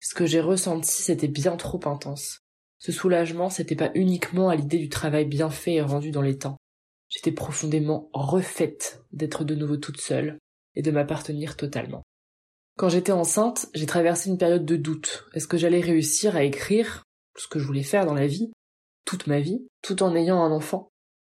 ce 0.00 0.14
que 0.14 0.26
j'ai 0.26 0.40
ressenti, 0.40 1.02
c'était 1.02 1.28
bien 1.28 1.56
trop 1.56 1.80
intense. 1.84 2.40
Ce 2.78 2.92
soulagement, 2.92 3.50
c'était 3.50 3.76
pas 3.76 3.90
uniquement 3.94 4.48
à 4.48 4.56
l'idée 4.56 4.78
du 4.78 4.88
travail 4.88 5.26
bien 5.26 5.50
fait 5.50 5.74
et 5.74 5.82
rendu 5.82 6.10
dans 6.10 6.22
les 6.22 6.38
temps. 6.38 6.56
J'étais 7.08 7.32
profondément 7.32 8.08
refaite 8.12 9.02
d'être 9.12 9.44
de 9.44 9.54
nouveau 9.54 9.76
toute 9.76 10.00
seule 10.00 10.38
et 10.74 10.82
de 10.82 10.90
m'appartenir 10.90 11.56
totalement. 11.56 12.02
Quand 12.78 12.88
j'étais 12.88 13.12
enceinte, 13.12 13.68
j'ai 13.74 13.86
traversé 13.86 14.30
une 14.30 14.38
période 14.38 14.64
de 14.64 14.76
doute. 14.76 15.26
Est-ce 15.34 15.48
que 15.48 15.58
j'allais 15.58 15.80
réussir 15.80 16.36
à 16.36 16.44
écrire 16.44 17.02
ce 17.36 17.46
que 17.48 17.58
je 17.58 17.66
voulais 17.66 17.82
faire 17.82 18.06
dans 18.06 18.14
la 18.14 18.26
vie, 18.26 18.52
toute 19.04 19.26
ma 19.26 19.40
vie, 19.40 19.66
tout 19.82 20.02
en 20.02 20.14
ayant 20.14 20.42
un 20.42 20.52
enfant? 20.52 20.89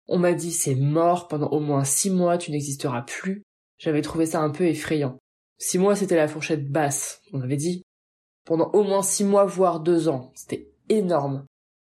On 0.08 0.18
m'a 0.18 0.32
dit 0.32 0.52
c'est 0.52 0.74
mort, 0.74 1.28
pendant 1.28 1.48
au 1.48 1.60
moins 1.60 1.84
six 1.84 2.10
mois 2.10 2.38
tu 2.38 2.50
n'existeras 2.50 3.02
plus. 3.02 3.42
J'avais 3.78 4.02
trouvé 4.02 4.26
ça 4.26 4.40
un 4.40 4.50
peu 4.50 4.64
effrayant. 4.64 5.18
Six 5.58 5.78
mois 5.78 5.96
c'était 5.96 6.16
la 6.16 6.28
fourchette 6.28 6.68
basse, 6.70 7.20
on 7.32 7.40
avait 7.40 7.56
dit. 7.56 7.82
Pendant 8.44 8.70
au 8.72 8.82
moins 8.84 9.02
six 9.02 9.24
mois, 9.24 9.44
voire 9.44 9.80
deux 9.80 10.08
ans. 10.08 10.32
C'était 10.34 10.70
énorme. 10.88 11.46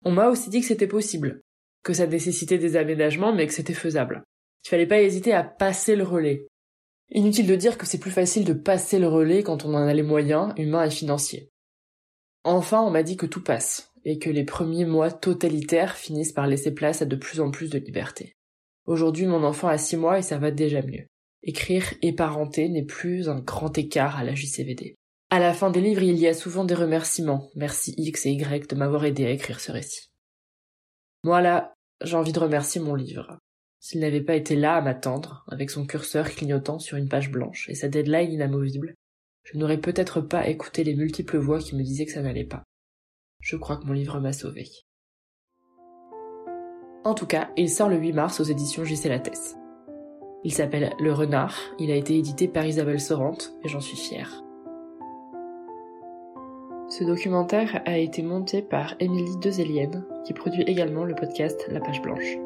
On 0.05 0.11
m'a 0.11 0.29
aussi 0.29 0.49
dit 0.49 0.61
que 0.61 0.67
c'était 0.67 0.87
possible, 0.87 1.41
que 1.83 1.93
ça 1.93 2.07
nécessitait 2.07 2.57
des 2.57 2.77
aménagements, 2.77 3.33
mais 3.33 3.47
que 3.47 3.53
c'était 3.53 3.73
faisable. 3.73 4.23
Il 4.65 4.69
fallait 4.69 4.87
pas 4.87 5.01
hésiter 5.01 5.33
à 5.33 5.43
passer 5.43 5.95
le 5.95 6.03
relais. 6.03 6.47
Inutile 7.09 7.47
de 7.47 7.55
dire 7.55 7.77
que 7.77 7.85
c'est 7.85 7.99
plus 7.99 8.11
facile 8.11 8.45
de 8.45 8.53
passer 8.53 8.99
le 8.99 9.07
relais 9.07 9.43
quand 9.43 9.65
on 9.65 9.73
en 9.73 9.87
a 9.87 9.93
les 9.93 10.03
moyens, 10.03 10.53
humains 10.57 10.85
et 10.85 10.89
financiers. 10.89 11.49
Enfin, 12.43 12.81
on 12.81 12.91
m'a 12.91 13.03
dit 13.03 13.17
que 13.17 13.25
tout 13.25 13.43
passe, 13.43 13.91
et 14.07 14.19
que 14.19 14.29
les 14.29 14.45
premiers 14.45 14.85
mois 14.85 15.11
totalitaires 15.11 15.97
finissent 15.97 16.31
par 16.31 16.47
laisser 16.47 16.73
place 16.73 17.01
à 17.01 17.05
de 17.05 17.17
plus 17.17 17.41
en 17.41 17.51
plus 17.51 17.69
de 17.69 17.77
liberté. 17.77 18.37
Aujourd'hui, 18.85 19.25
mon 19.25 19.43
enfant 19.43 19.67
a 19.67 19.77
six 19.77 19.97
mois 19.97 20.17
et 20.17 20.21
ça 20.21 20.37
va 20.37 20.49
déjà 20.49 20.81
mieux. 20.81 21.07
Écrire 21.43 21.93
et 22.01 22.13
parenter 22.13 22.69
n'est 22.69 22.85
plus 22.85 23.27
un 23.27 23.41
grand 23.41 23.77
écart 23.77 24.17
à 24.17 24.23
la 24.23 24.33
JCVD. 24.33 24.95
À 25.29 25.39
la 25.39 25.53
fin 25.53 25.71
des 25.71 25.81
livres, 25.81 26.03
il 26.03 26.17
y 26.17 26.25
a 26.25 26.33
souvent 26.33 26.63
des 26.63 26.73
remerciements. 26.73 27.49
Merci 27.55 27.95
X 27.97 28.27
et 28.27 28.31
Y 28.31 28.69
de 28.69 28.77
m'avoir 28.77 29.03
aidé 29.03 29.25
à 29.25 29.31
écrire 29.31 29.59
ce 29.59 29.73
récit. 29.73 30.07
Moi 31.25 31.41
là, 31.41 31.73
j'ai 32.01 32.15
envie 32.15 32.31
de 32.31 32.39
remercier 32.39 32.79
mon 32.79 32.95
livre. 32.95 33.37
S'il 33.81 33.99
n'avait 33.99 34.21
pas 34.21 34.35
été 34.35 34.55
là 34.55 34.77
à 34.77 34.81
m'attendre, 34.81 35.43
avec 35.49 35.69
son 35.69 35.85
curseur 35.85 36.29
clignotant 36.29 36.79
sur 36.79 36.95
une 36.95 37.09
page 37.09 37.29
blanche 37.29 37.67
et 37.67 37.75
sa 37.75 37.89
deadline 37.89 38.31
inamovible, 38.31 38.95
je 39.43 39.57
n'aurais 39.57 39.81
peut-être 39.81 40.21
pas 40.21 40.47
écouté 40.47 40.85
les 40.85 40.95
multiples 40.95 41.39
voix 41.39 41.59
qui 41.59 41.75
me 41.75 41.83
disaient 41.83 42.05
que 42.05 42.13
ça 42.13 42.21
n'allait 42.21 42.45
pas. 42.45 42.63
Je 43.39 43.55
crois 43.55 43.77
que 43.77 43.85
mon 43.85 43.93
livre 43.93 44.19
m'a 44.19 44.33
sauvé. 44.33 44.67
En 47.03 47.13
tout 47.13 47.25
cas, 47.25 47.49
il 47.55 47.69
sort 47.69 47.89
le 47.89 47.97
8 47.97 48.13
mars 48.13 48.39
aux 48.39 48.43
éditions 48.43 48.83
JC 48.83 49.05
Lattès. 49.05 49.55
Il 50.43 50.51
s'appelle 50.51 50.93
Le 50.99 51.13
Renard, 51.13 51.55
il 51.79 51.91
a 51.91 51.95
été 51.95 52.17
édité 52.17 52.47
par 52.47 52.65
Isabelle 52.65 52.99
Sorante 52.99 53.53
et 53.63 53.69
j'en 53.69 53.79
suis 53.79 53.97
fière. 53.97 54.43
Ce 56.89 57.03
documentaire 57.03 57.81
a 57.85 57.97
été 57.97 58.23
monté 58.23 58.61
par 58.61 58.95
Émilie 58.99 59.37
Dezelienne, 59.37 60.05
qui 60.25 60.33
produit 60.33 60.63
également 60.63 61.03
le 61.03 61.15
podcast 61.15 61.65
La 61.69 61.81
Page 61.81 62.01
Blanche. 62.01 62.37